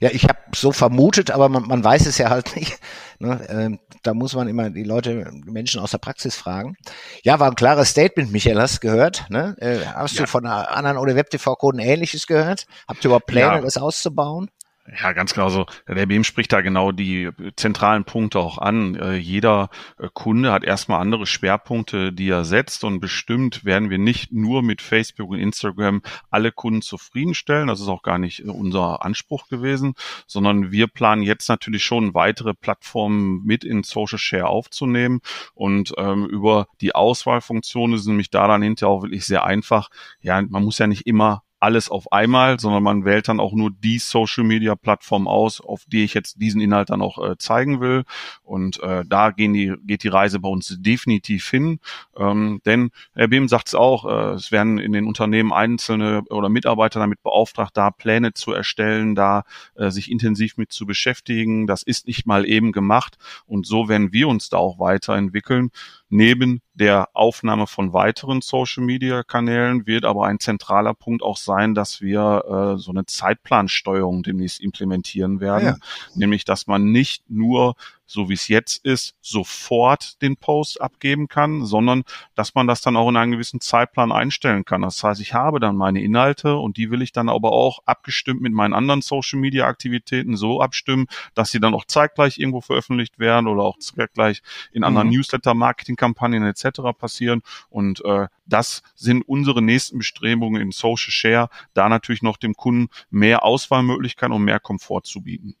ja 0.00 0.08
ich 0.10 0.24
habe 0.24 0.38
so 0.54 0.72
vermutet, 0.72 1.30
aber 1.30 1.48
man, 1.50 1.64
man 1.68 1.84
weiß 1.84 2.06
es 2.06 2.18
ja 2.18 2.30
halt 2.30 2.56
nicht. 2.56 2.78
Ne? 3.20 3.46
Ähm, 3.48 3.78
da 4.02 4.14
muss 4.14 4.34
man 4.34 4.48
immer 4.48 4.70
die 4.70 4.84
Leute, 4.84 5.30
die 5.32 5.50
Menschen 5.50 5.80
aus 5.80 5.92
der 5.92 5.98
Praxis 5.98 6.34
fragen. 6.34 6.76
Ja, 7.22 7.38
war 7.38 7.48
ein 7.48 7.54
klares 7.54 7.90
Statement, 7.90 8.32
Michael, 8.32 8.60
hast 8.60 8.76
du 8.82 8.88
gehört? 8.88 9.26
Ne? 9.28 9.54
Äh, 9.60 9.84
hast 9.86 10.16
Ja. 10.16 10.22
du 10.22 10.28
von 10.28 10.46
einer 10.46 10.70
anderen 10.70 10.96
oder 10.96 11.14
WebTV-Coden 11.14 11.78
Ähnliches 11.78 12.26
gehört? 12.26 12.66
Habt 12.88 13.04
ihr 13.04 13.08
überhaupt 13.10 13.26
Pläne, 13.26 13.46
Ja. 13.56 13.60
das 13.60 13.76
auszubauen? 13.76 14.50
Ja, 14.84 15.12
ganz 15.12 15.32
genau 15.32 15.48
so. 15.48 15.66
Der 15.86 16.06
BEM 16.06 16.24
spricht 16.24 16.52
da 16.52 16.60
genau 16.60 16.90
die 16.90 17.30
zentralen 17.54 18.04
Punkte 18.04 18.40
auch 18.40 18.58
an. 18.58 18.96
Äh, 18.96 19.14
Jeder 19.14 19.70
äh, 19.96 20.08
Kunde 20.12 20.50
hat 20.50 20.64
erstmal 20.64 21.00
andere 21.00 21.24
Schwerpunkte, 21.24 22.12
die 22.12 22.28
er 22.28 22.44
setzt 22.44 22.82
und 22.82 22.98
bestimmt 22.98 23.64
werden 23.64 23.90
wir 23.90 23.98
nicht 23.98 24.32
nur 24.32 24.60
mit 24.64 24.82
Facebook 24.82 25.30
und 25.30 25.38
Instagram 25.38 26.02
alle 26.30 26.50
Kunden 26.50 26.82
zufriedenstellen. 26.82 27.68
Das 27.68 27.80
ist 27.80 27.86
auch 27.86 28.02
gar 28.02 28.18
nicht 28.18 28.40
äh, 28.40 28.48
unser 28.48 29.04
Anspruch 29.04 29.46
gewesen, 29.46 29.94
sondern 30.26 30.72
wir 30.72 30.88
planen 30.88 31.22
jetzt 31.22 31.48
natürlich 31.48 31.84
schon 31.84 32.12
weitere 32.12 32.52
Plattformen 32.52 33.44
mit 33.44 33.62
in 33.62 33.84
Social 33.84 34.18
Share 34.18 34.48
aufzunehmen 34.48 35.20
und 35.54 35.94
ähm, 35.96 36.26
über 36.26 36.66
die 36.80 36.92
Auswahlfunktionen 36.92 37.98
sind 37.98 38.12
nämlich 38.14 38.30
da 38.30 38.48
dann 38.48 38.62
hinterher 38.62 38.90
auch 38.90 39.02
wirklich 39.04 39.26
sehr 39.26 39.44
einfach. 39.44 39.90
Ja, 40.22 40.42
man 40.42 40.64
muss 40.64 40.78
ja 40.78 40.88
nicht 40.88 41.06
immer 41.06 41.44
alles 41.62 41.88
auf 41.88 42.10
einmal, 42.10 42.58
sondern 42.58 42.82
man 42.82 43.04
wählt 43.04 43.28
dann 43.28 43.38
auch 43.38 43.52
nur 43.52 43.70
die 43.70 43.98
Social 43.98 44.42
Media 44.42 44.74
Plattform 44.74 45.28
aus, 45.28 45.60
auf 45.60 45.84
die 45.86 46.02
ich 46.02 46.12
jetzt 46.12 46.40
diesen 46.40 46.60
Inhalt 46.60 46.90
dann 46.90 47.00
auch 47.00 47.24
äh, 47.24 47.38
zeigen 47.38 47.80
will. 47.80 48.02
Und 48.42 48.80
äh, 48.80 49.04
da 49.06 49.30
gehen 49.30 49.52
die, 49.52 49.72
geht 49.84 50.02
die 50.02 50.08
Reise 50.08 50.40
bei 50.40 50.48
uns 50.48 50.76
definitiv 50.80 51.48
hin. 51.48 51.78
Ähm, 52.16 52.60
denn 52.66 52.90
Herr 53.14 53.28
Behm 53.28 53.46
sagt 53.46 53.68
es 53.68 53.74
auch, 53.76 54.04
äh, 54.04 54.34
es 54.34 54.50
werden 54.50 54.78
in 54.78 54.92
den 54.92 55.06
Unternehmen 55.06 55.52
einzelne 55.52 56.22
oder 56.30 56.48
Mitarbeiter 56.48 56.98
damit 56.98 57.22
beauftragt, 57.22 57.76
da 57.76 57.92
Pläne 57.92 58.34
zu 58.34 58.52
erstellen, 58.52 59.14
da 59.14 59.44
äh, 59.76 59.90
sich 59.90 60.10
intensiv 60.10 60.56
mit 60.56 60.72
zu 60.72 60.84
beschäftigen. 60.84 61.68
Das 61.68 61.84
ist 61.84 62.08
nicht 62.08 62.26
mal 62.26 62.44
eben 62.44 62.72
gemacht. 62.72 63.18
Und 63.46 63.66
so 63.66 63.88
werden 63.88 64.12
wir 64.12 64.26
uns 64.26 64.48
da 64.48 64.56
auch 64.56 64.80
weiterentwickeln. 64.80 65.70
Neben 66.08 66.60
der 66.74 67.08
Aufnahme 67.12 67.66
von 67.66 67.92
weiteren 67.92 68.40
Social-Media-Kanälen 68.40 69.86
wird 69.86 70.04
aber 70.04 70.26
ein 70.26 70.40
zentraler 70.40 70.94
Punkt 70.94 71.22
auch 71.22 71.36
sein, 71.36 71.74
dass 71.74 72.00
wir 72.00 72.74
äh, 72.76 72.78
so 72.78 72.92
eine 72.92 73.04
Zeitplansteuerung 73.04 74.22
demnächst 74.22 74.60
implementieren 74.60 75.40
werden. 75.40 75.66
Ja. 75.66 75.76
Nämlich, 76.14 76.44
dass 76.44 76.66
man 76.66 76.90
nicht 76.90 77.28
nur 77.28 77.74
so 78.12 78.28
wie 78.28 78.34
es 78.34 78.48
jetzt 78.48 78.84
ist, 78.84 79.14
sofort 79.20 80.20
den 80.22 80.36
Post 80.36 80.80
abgeben 80.80 81.28
kann, 81.28 81.64
sondern 81.64 82.02
dass 82.34 82.54
man 82.54 82.66
das 82.66 82.80
dann 82.82 82.96
auch 82.96 83.08
in 83.08 83.16
einen 83.16 83.32
gewissen 83.32 83.60
Zeitplan 83.60 84.12
einstellen 84.12 84.64
kann. 84.64 84.82
Das 84.82 85.02
heißt, 85.02 85.20
ich 85.20 85.34
habe 85.34 85.60
dann 85.60 85.76
meine 85.76 86.02
Inhalte 86.02 86.56
und 86.56 86.76
die 86.76 86.90
will 86.90 87.02
ich 87.02 87.12
dann 87.12 87.28
aber 87.28 87.52
auch 87.52 87.80
abgestimmt 87.86 88.40
mit 88.42 88.52
meinen 88.52 88.74
anderen 88.74 89.02
Social 89.02 89.40
Media 89.40 89.66
Aktivitäten 89.66 90.36
so 90.36 90.60
abstimmen, 90.60 91.06
dass 91.34 91.50
sie 91.50 91.60
dann 91.60 91.74
auch 91.74 91.86
zeitgleich 91.86 92.38
irgendwo 92.38 92.60
veröffentlicht 92.60 93.18
werden 93.18 93.46
oder 93.46 93.62
auch 93.62 93.78
zeitgleich 93.78 94.42
in 94.72 94.84
anderen 94.84 95.08
Mhm. 95.08 95.14
Newsletter-Marketing-Kampagnen 95.14 96.44
etc. 96.44 96.80
passieren. 96.98 97.42
Und 97.70 98.04
äh, 98.04 98.28
das 98.46 98.82
sind 98.94 99.22
unsere 99.22 99.62
nächsten 99.62 99.98
Bestrebungen 99.98 100.60
in 100.60 100.70
Social 100.70 101.10
Share, 101.10 101.48
da 101.74 101.88
natürlich 101.88 102.22
noch 102.22 102.36
dem 102.36 102.54
Kunden 102.54 102.88
mehr 103.10 103.44
Auswahlmöglichkeiten 103.44 104.34
und 104.34 104.42
mehr 104.42 104.60
Komfort 104.60 105.02
zu 105.04 105.22
bieten. 105.22 105.56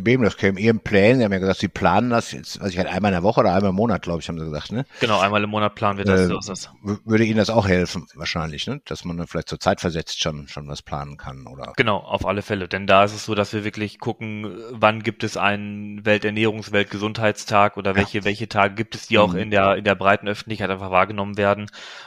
Behm, 0.00 0.22
das 0.22 0.38
käme 0.38 0.58
Ihren 0.58 0.80
Plänen. 0.80 1.18
Sie 1.18 1.24
haben 1.24 1.32
ja 1.32 1.38
gesagt, 1.38 1.60
Sie 1.60 1.68
planen 1.68 2.08
das 2.08 2.32
jetzt, 2.32 2.58
also 2.60 2.72
ich 2.72 2.78
halt 2.78 2.88
einmal 2.88 3.10
in 3.10 3.16
der 3.16 3.22
Woche 3.22 3.40
oder 3.40 3.54
einmal 3.54 3.70
im 3.70 3.76
Monat, 3.76 4.00
glaube 4.00 4.20
ich, 4.20 4.28
haben 4.28 4.38
Sie 4.38 4.44
gesagt, 4.44 4.72
ne? 4.72 4.86
Genau, 5.00 5.20
einmal 5.20 5.44
im 5.44 5.50
Monat 5.50 5.74
planen 5.74 5.98
wir 5.98 6.06
das. 6.06 6.30
Äh. 6.30 6.68
W- 6.82 6.96
Würde 7.04 7.24
Ihnen 7.24 7.36
das 7.36 7.50
auch 7.50 7.68
helfen, 7.68 8.06
wahrscheinlich, 8.14 8.66
ne? 8.66 8.80
Dass 8.86 9.04
man 9.04 9.18
dann 9.18 9.26
vielleicht 9.26 9.48
zur 9.50 9.60
Zeit 9.60 9.80
versetzt 9.82 10.22
schon, 10.22 10.48
schon 10.48 10.66
was 10.66 10.80
planen 10.80 11.18
kann, 11.18 11.46
oder? 11.46 11.74
Genau, 11.76 11.98
auf 11.98 12.24
alle 12.24 12.40
Fälle. 12.40 12.68
Denn 12.68 12.86
da 12.86 13.04
ist 13.04 13.14
es 13.14 13.26
so, 13.26 13.34
dass 13.34 13.52
wir 13.52 13.64
wirklich 13.64 13.98
gucken, 13.98 14.56
wann 14.70 15.02
gibt 15.02 15.24
es 15.24 15.36
einen 15.36 16.02
Welternährungs-, 16.06 16.72
Weltgesundheitstag 16.72 17.76
oder 17.76 17.94
welche, 17.94 18.24
welche 18.24 18.48
Tage 18.48 18.74
gibt 18.74 18.94
es, 18.94 19.08
die 19.08 19.18
auch 19.18 19.34
Mhm. 19.34 19.38
in 19.40 19.50
der, 19.50 19.76
in 19.76 19.84
der 19.84 19.94
breiten 19.94 20.26
Öffentlichkeit 20.26 20.70
einfach 20.70 20.90
wahrgenommen 20.90 21.36
werden. 21.36 21.66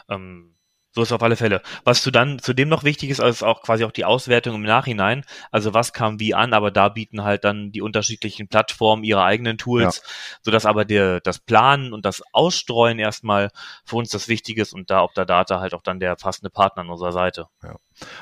Ähm, 0.10 0.55
So 0.95 1.01
ist 1.01 1.12
auf 1.12 1.21
alle 1.21 1.36
Fälle. 1.36 1.62
Was 1.84 2.01
zu 2.01 2.10
dann 2.10 2.39
zudem 2.39 2.69
noch 2.69 2.86
wichtig 2.86 3.10
ist, 3.10 3.19
ist 3.19 3.43
auch 3.43 3.63
quasi 3.63 3.84
auch 3.84 3.91
die 3.91 4.05
Auswertung 4.05 4.55
im 4.55 4.62
Nachhinein. 4.62 5.25
Also 5.51 5.73
was 5.73 5.91
kam 5.91 6.21
wie 6.21 6.34
an, 6.34 6.53
aber 6.53 6.71
da 6.71 6.88
bieten 6.88 7.25
halt 7.25 7.43
dann 7.43 7.73
die 7.73 7.81
unterschiedlichen 7.81 8.47
Plattformen 8.47 9.03
ihre 9.03 9.21
eigenen 9.21 9.58
Tools, 9.58 9.97
ja. 9.97 10.10
sodass 10.41 10.65
aber 10.65 10.86
der, 10.86 11.19
das 11.19 11.39
Planen 11.39 11.91
und 11.91 12.05
das 12.05 12.23
Ausstreuen 12.31 12.97
erstmal 12.97 13.51
für 13.84 13.97
uns 13.97 14.08
das 14.10 14.29
Wichtige 14.29 14.62
ist 14.62 14.73
und 14.73 14.89
da 14.89 15.03
ob 15.03 15.13
der 15.13 15.25
Data 15.25 15.60
halt 15.60 15.73
auch 15.73 15.81
dann 15.81 15.99
der 15.99 16.15
passende 16.15 16.49
Partner 16.49 16.84
an 16.84 16.89
unserer 16.89 17.12
Seite. 17.12 17.47
Ja. 17.62 17.75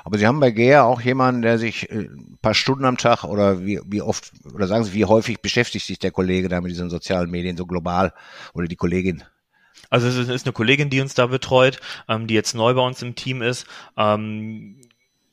Aber 0.04 0.18
Sie 0.18 0.26
haben 0.26 0.40
bei 0.40 0.50
GEA 0.50 0.84
auch 0.84 1.02
jemanden, 1.02 1.44
der 1.44 1.60
sich 1.60 1.92
äh, 1.92 2.08
ein 2.08 2.40
paar 2.42 2.56
Stunden 2.56 2.86
am 2.86 2.98
Tag 2.98 3.24
oder 3.24 3.64
wie, 3.64 3.80
wie 3.86 4.02
oft, 4.02 4.32
oder 4.52 4.66
sagen 4.66 4.84
Sie, 4.84 4.94
wie 4.94 5.06
häufig 5.06 5.42
beschäftigt 5.42 5.86
sich 5.86 6.00
der 6.00 6.12
Kollege 6.12 6.50
da 6.50 6.60
mit 6.60 6.72
diesen 6.72 6.90
sozialen 6.90 7.30
Medien 7.30 7.56
so 7.56 7.68
global 7.68 8.14
oder 8.54 8.68
die 8.68 8.76
Kollegin? 8.76 9.24
Also 9.90 10.08
es 10.08 10.28
ist 10.28 10.46
eine 10.46 10.54
Kollegin, 10.54 10.90
die 10.90 11.02
uns 11.02 11.14
da 11.14 11.28
betreut, 11.28 11.80
ähm, 12.08 12.28
die 12.28 12.34
jetzt 12.34 12.56
neu 12.56 12.74
bei 12.74 12.82
uns 12.82 13.02
im 13.02 13.16
Team 13.16 13.42
ist. 13.42 13.68
Ähm, 13.98 14.82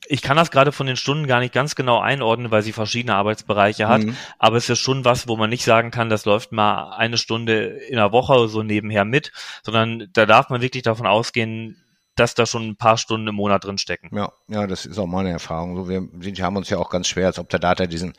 ich 0.07 0.21
kann 0.21 0.37
das 0.37 0.51
gerade 0.51 0.71
von 0.71 0.87
den 0.87 0.97
Stunden 0.97 1.27
gar 1.27 1.39
nicht 1.39 1.53
ganz 1.53 1.75
genau 1.75 1.99
einordnen, 1.99 2.51
weil 2.51 2.63
sie 2.63 2.73
verschiedene 2.73 3.15
Arbeitsbereiche 3.15 3.87
hat. 3.87 4.03
Mhm. 4.03 4.17
Aber 4.39 4.57
es 4.57 4.69
ist 4.69 4.79
schon 4.79 5.05
was, 5.05 5.27
wo 5.27 5.37
man 5.37 5.49
nicht 5.49 5.63
sagen 5.63 5.91
kann, 5.91 6.09
das 6.09 6.25
läuft 6.25 6.51
mal 6.51 6.93
eine 6.97 7.17
Stunde 7.17 7.63
in 7.63 7.95
der 7.95 8.11
Woche 8.11 8.47
so 8.49 8.63
nebenher 8.63 9.05
mit, 9.05 9.31
sondern 9.63 10.09
da 10.13 10.25
darf 10.25 10.49
man 10.49 10.61
wirklich 10.61 10.83
davon 10.83 11.07
ausgehen, 11.07 11.81
dass 12.15 12.35
da 12.35 12.45
schon 12.45 12.67
ein 12.67 12.75
paar 12.75 12.97
Stunden 12.97 13.27
im 13.27 13.35
Monat 13.35 13.63
drin 13.63 13.77
stecken. 13.77 14.15
Ja, 14.15 14.31
ja, 14.47 14.67
das 14.67 14.85
ist 14.85 14.97
auch 14.97 15.07
meine 15.07 15.29
Erfahrung. 15.29 15.75
So, 15.75 15.89
wir 15.89 16.43
haben 16.43 16.57
uns 16.57 16.69
ja 16.69 16.77
auch 16.77 16.89
ganz 16.89 17.07
schwer, 17.07 17.27
als 17.27 17.39
ob 17.39 17.49
der 17.49 17.59
Data 17.59 17.87
diesen, 17.87 18.13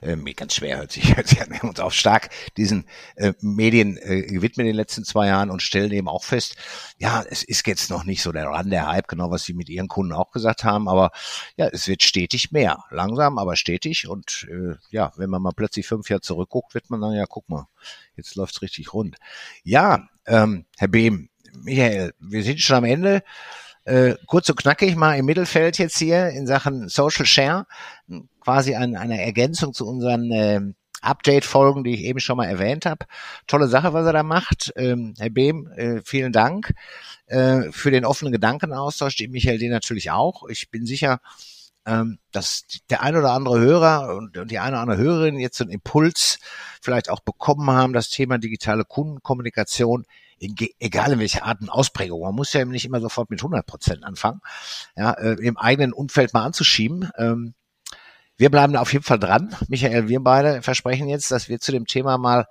äh, 0.00 0.16
ganz 0.34 0.54
schwer 0.54 0.78
hört 0.78 0.92
sich, 0.92 1.04
wir 1.16 1.58
haben 1.58 1.68
uns 1.68 1.80
auch 1.80 1.92
stark 1.92 2.30
diesen 2.56 2.84
äh, 3.16 3.32
Medien 3.40 3.96
äh, 3.96 4.22
gewidmet 4.22 4.60
in 4.60 4.66
den 4.66 4.76
letzten 4.76 5.04
zwei 5.04 5.28
Jahren 5.28 5.50
und 5.50 5.62
stellen 5.62 5.92
eben 5.92 6.08
auch 6.08 6.24
fest, 6.24 6.56
ja, 6.98 7.24
es 7.28 7.42
ist 7.42 7.66
jetzt 7.66 7.90
noch 7.90 8.04
nicht 8.04 8.22
so 8.22 8.32
der 8.32 8.48
Run, 8.48 8.70
der 8.70 8.86
Hype, 8.86 9.08
genau 9.08 9.30
was 9.30 9.44
Sie 9.44 9.54
mit 9.54 9.68
Ihren 9.68 9.88
Kunden 9.88 10.12
auch 10.12 10.30
gesagt 10.30 10.64
haben, 10.64 10.88
aber 10.88 11.10
ja, 11.56 11.66
es 11.68 11.88
wird 11.88 12.02
stetig 12.02 12.52
mehr. 12.52 12.84
Langsam, 12.90 13.38
aber 13.38 13.56
stetig 13.56 14.08
und 14.08 14.46
äh, 14.50 14.76
ja, 14.90 15.12
wenn 15.16 15.30
man 15.30 15.42
mal 15.42 15.52
plötzlich 15.54 15.86
fünf 15.86 16.10
Jahre 16.10 16.20
zurückguckt, 16.20 16.74
wird 16.74 16.90
man 16.90 17.00
dann, 17.00 17.12
ja, 17.12 17.26
guck 17.26 17.48
mal, 17.48 17.66
jetzt 18.16 18.34
läuft's 18.34 18.62
richtig 18.62 18.92
rund. 18.92 19.16
Ja, 19.62 20.08
ähm, 20.26 20.66
Herr 20.76 20.88
Behm, 20.88 21.30
Michael, 21.56 22.12
wir 22.18 22.42
sind 22.42 22.60
schon 22.60 22.76
am 22.76 22.84
Ende. 22.84 23.22
Äh, 23.84 24.16
kurz 24.26 24.48
und 24.50 24.56
knackig 24.56 24.96
mal 24.96 25.16
im 25.16 25.24
Mittelfeld 25.24 25.78
jetzt 25.78 25.98
hier 25.98 26.28
in 26.28 26.46
Sachen 26.46 26.88
Social 26.88 27.26
Share. 27.26 27.66
Quasi 28.40 28.74
ein, 28.74 28.96
eine 28.96 29.22
Ergänzung 29.22 29.72
zu 29.72 29.86
unseren 29.86 30.30
äh, 30.30 30.60
Update-Folgen, 31.00 31.84
die 31.84 31.94
ich 31.94 32.00
eben 32.02 32.20
schon 32.20 32.36
mal 32.36 32.46
erwähnt 32.46 32.86
habe. 32.86 33.06
Tolle 33.46 33.68
Sache, 33.68 33.92
was 33.92 34.04
er 34.06 34.12
da 34.12 34.22
macht. 34.22 34.72
Ähm, 34.76 35.14
Herr 35.18 35.30
Behm, 35.30 35.70
äh, 35.76 36.00
vielen 36.04 36.32
Dank 36.32 36.74
äh, 37.26 37.70
für 37.70 37.90
den 37.90 38.04
offenen 38.04 38.32
Gedankenaustausch, 38.32 39.16
den 39.16 39.30
Michael 39.30 39.58
den 39.58 39.70
natürlich 39.70 40.10
auch. 40.10 40.48
Ich 40.48 40.70
bin 40.70 40.84
sicher, 40.86 41.20
ähm, 41.86 42.18
dass 42.32 42.66
der 42.90 43.02
ein 43.02 43.16
oder 43.16 43.32
andere 43.32 43.58
Hörer 43.58 44.16
und, 44.16 44.36
und 44.36 44.50
die 44.50 44.58
eine 44.58 44.72
oder 44.72 44.82
andere 44.82 44.98
Hörerin 44.98 45.38
jetzt 45.38 45.60
einen 45.60 45.70
Impuls 45.70 46.38
vielleicht 46.82 47.10
auch 47.10 47.20
bekommen 47.20 47.70
haben, 47.70 47.92
das 47.92 48.10
Thema 48.10 48.38
digitale 48.38 48.84
Kundenkommunikation 48.84 50.04
egal 50.40 51.12
in 51.12 51.18
welcher 51.18 51.44
Art 51.44 51.60
und 51.60 51.68
Ausprägung. 51.68 52.20
Man 52.20 52.34
muss 52.34 52.52
ja 52.52 52.60
eben 52.60 52.70
nicht 52.70 52.84
immer 52.84 53.00
sofort 53.00 53.30
mit 53.30 53.40
100 53.40 53.66
Prozent 53.66 54.04
anfangen, 54.04 54.40
ja, 54.96 55.12
äh, 55.12 55.36
im 55.40 55.56
eigenen 55.56 55.92
Umfeld 55.92 56.34
mal 56.34 56.44
anzuschieben. 56.44 57.10
Ähm, 57.16 57.54
wir 58.36 58.50
bleiben 58.50 58.72
da 58.72 58.80
auf 58.80 58.92
jeden 58.92 59.04
Fall 59.04 59.18
dran. 59.18 59.54
Michael, 59.68 60.08
wir 60.08 60.20
beide 60.20 60.62
versprechen 60.62 61.08
jetzt, 61.08 61.30
dass 61.30 61.48
wir 61.48 61.58
zu 61.58 61.72
dem 61.72 61.86
Thema 61.86 62.18
mal, 62.18 62.46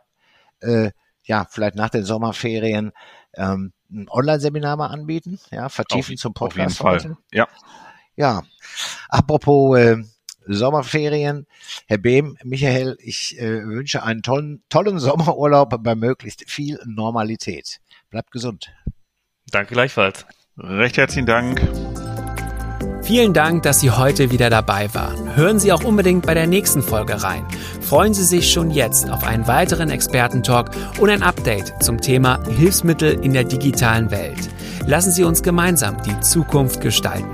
äh, 0.60 0.92
ja, 1.24 1.46
vielleicht 1.50 1.76
nach 1.76 1.90
den 1.90 2.04
Sommerferien 2.04 2.92
ähm, 3.36 3.74
ein 3.90 4.10
Online-Seminar 4.10 4.76
mal 4.76 4.88
anbieten, 4.88 5.40
ja, 5.52 5.70
vertiefen 5.70 6.16
auf, 6.16 6.20
zum 6.20 6.34
Podcast. 6.34 6.82
Auf 6.82 6.92
jeden 6.94 7.16
Fall, 7.16 7.18
ja. 7.32 7.48
Ja, 8.16 8.44
apropos 9.10 9.78
äh, 9.78 9.98
Sommerferien. 10.48 11.46
Herr 11.88 11.98
Behm, 11.98 12.38
Michael, 12.44 12.98
ich 13.00 13.40
äh, 13.40 13.66
wünsche 13.66 14.04
einen 14.04 14.22
tollen, 14.22 14.64
tollen 14.70 15.00
Sommerurlaub 15.00 15.84
bei 15.84 15.96
möglichst 15.96 16.50
viel 16.50 16.80
Normalität. 16.86 17.80
Bleibt 18.10 18.32
gesund. 18.32 18.72
Danke 19.52 19.74
gleichfalls. 19.74 20.26
Recht 20.58 20.98
herzlichen 20.98 21.26
Dank. 21.26 21.62
Vielen 23.08 23.34
Dank, 23.34 23.64
dass 23.64 23.80
Sie 23.80 23.90
heute 23.90 24.32
wieder 24.32 24.50
dabei 24.50 24.94
waren. 24.94 25.34
Hören 25.38 25.60
Sie 25.60 25.72
auch 25.72 25.86
unbedingt 25.86 26.26
bei 26.26 26.34
der 26.34 26.46
nächsten 26.46 26.82
Folge 26.82 27.24
rein. 27.24 27.48
Freuen 27.80 28.14
Sie 28.14 28.26
sich 28.26 28.52
schon 28.52 28.70
jetzt 28.70 29.10
auf 29.10 29.24
einen 29.24 29.48
weiteren 29.48 29.90
Expertentalk 29.90 30.72
und 31.00 31.10
ein 31.10 31.24
Update 31.24 31.82
zum 31.82 32.02
Thema 32.02 32.44
Hilfsmittel 32.50 33.24
in 33.24 33.32
der 33.32 33.46
digitalen 33.46 34.12
Welt. 34.12 34.50
Lassen 34.86 35.12
Sie 35.12 35.24
uns 35.24 35.42
gemeinsam 35.42 36.04
die 36.04 36.20
Zukunft 36.20 36.82
gestalten. 36.82 37.32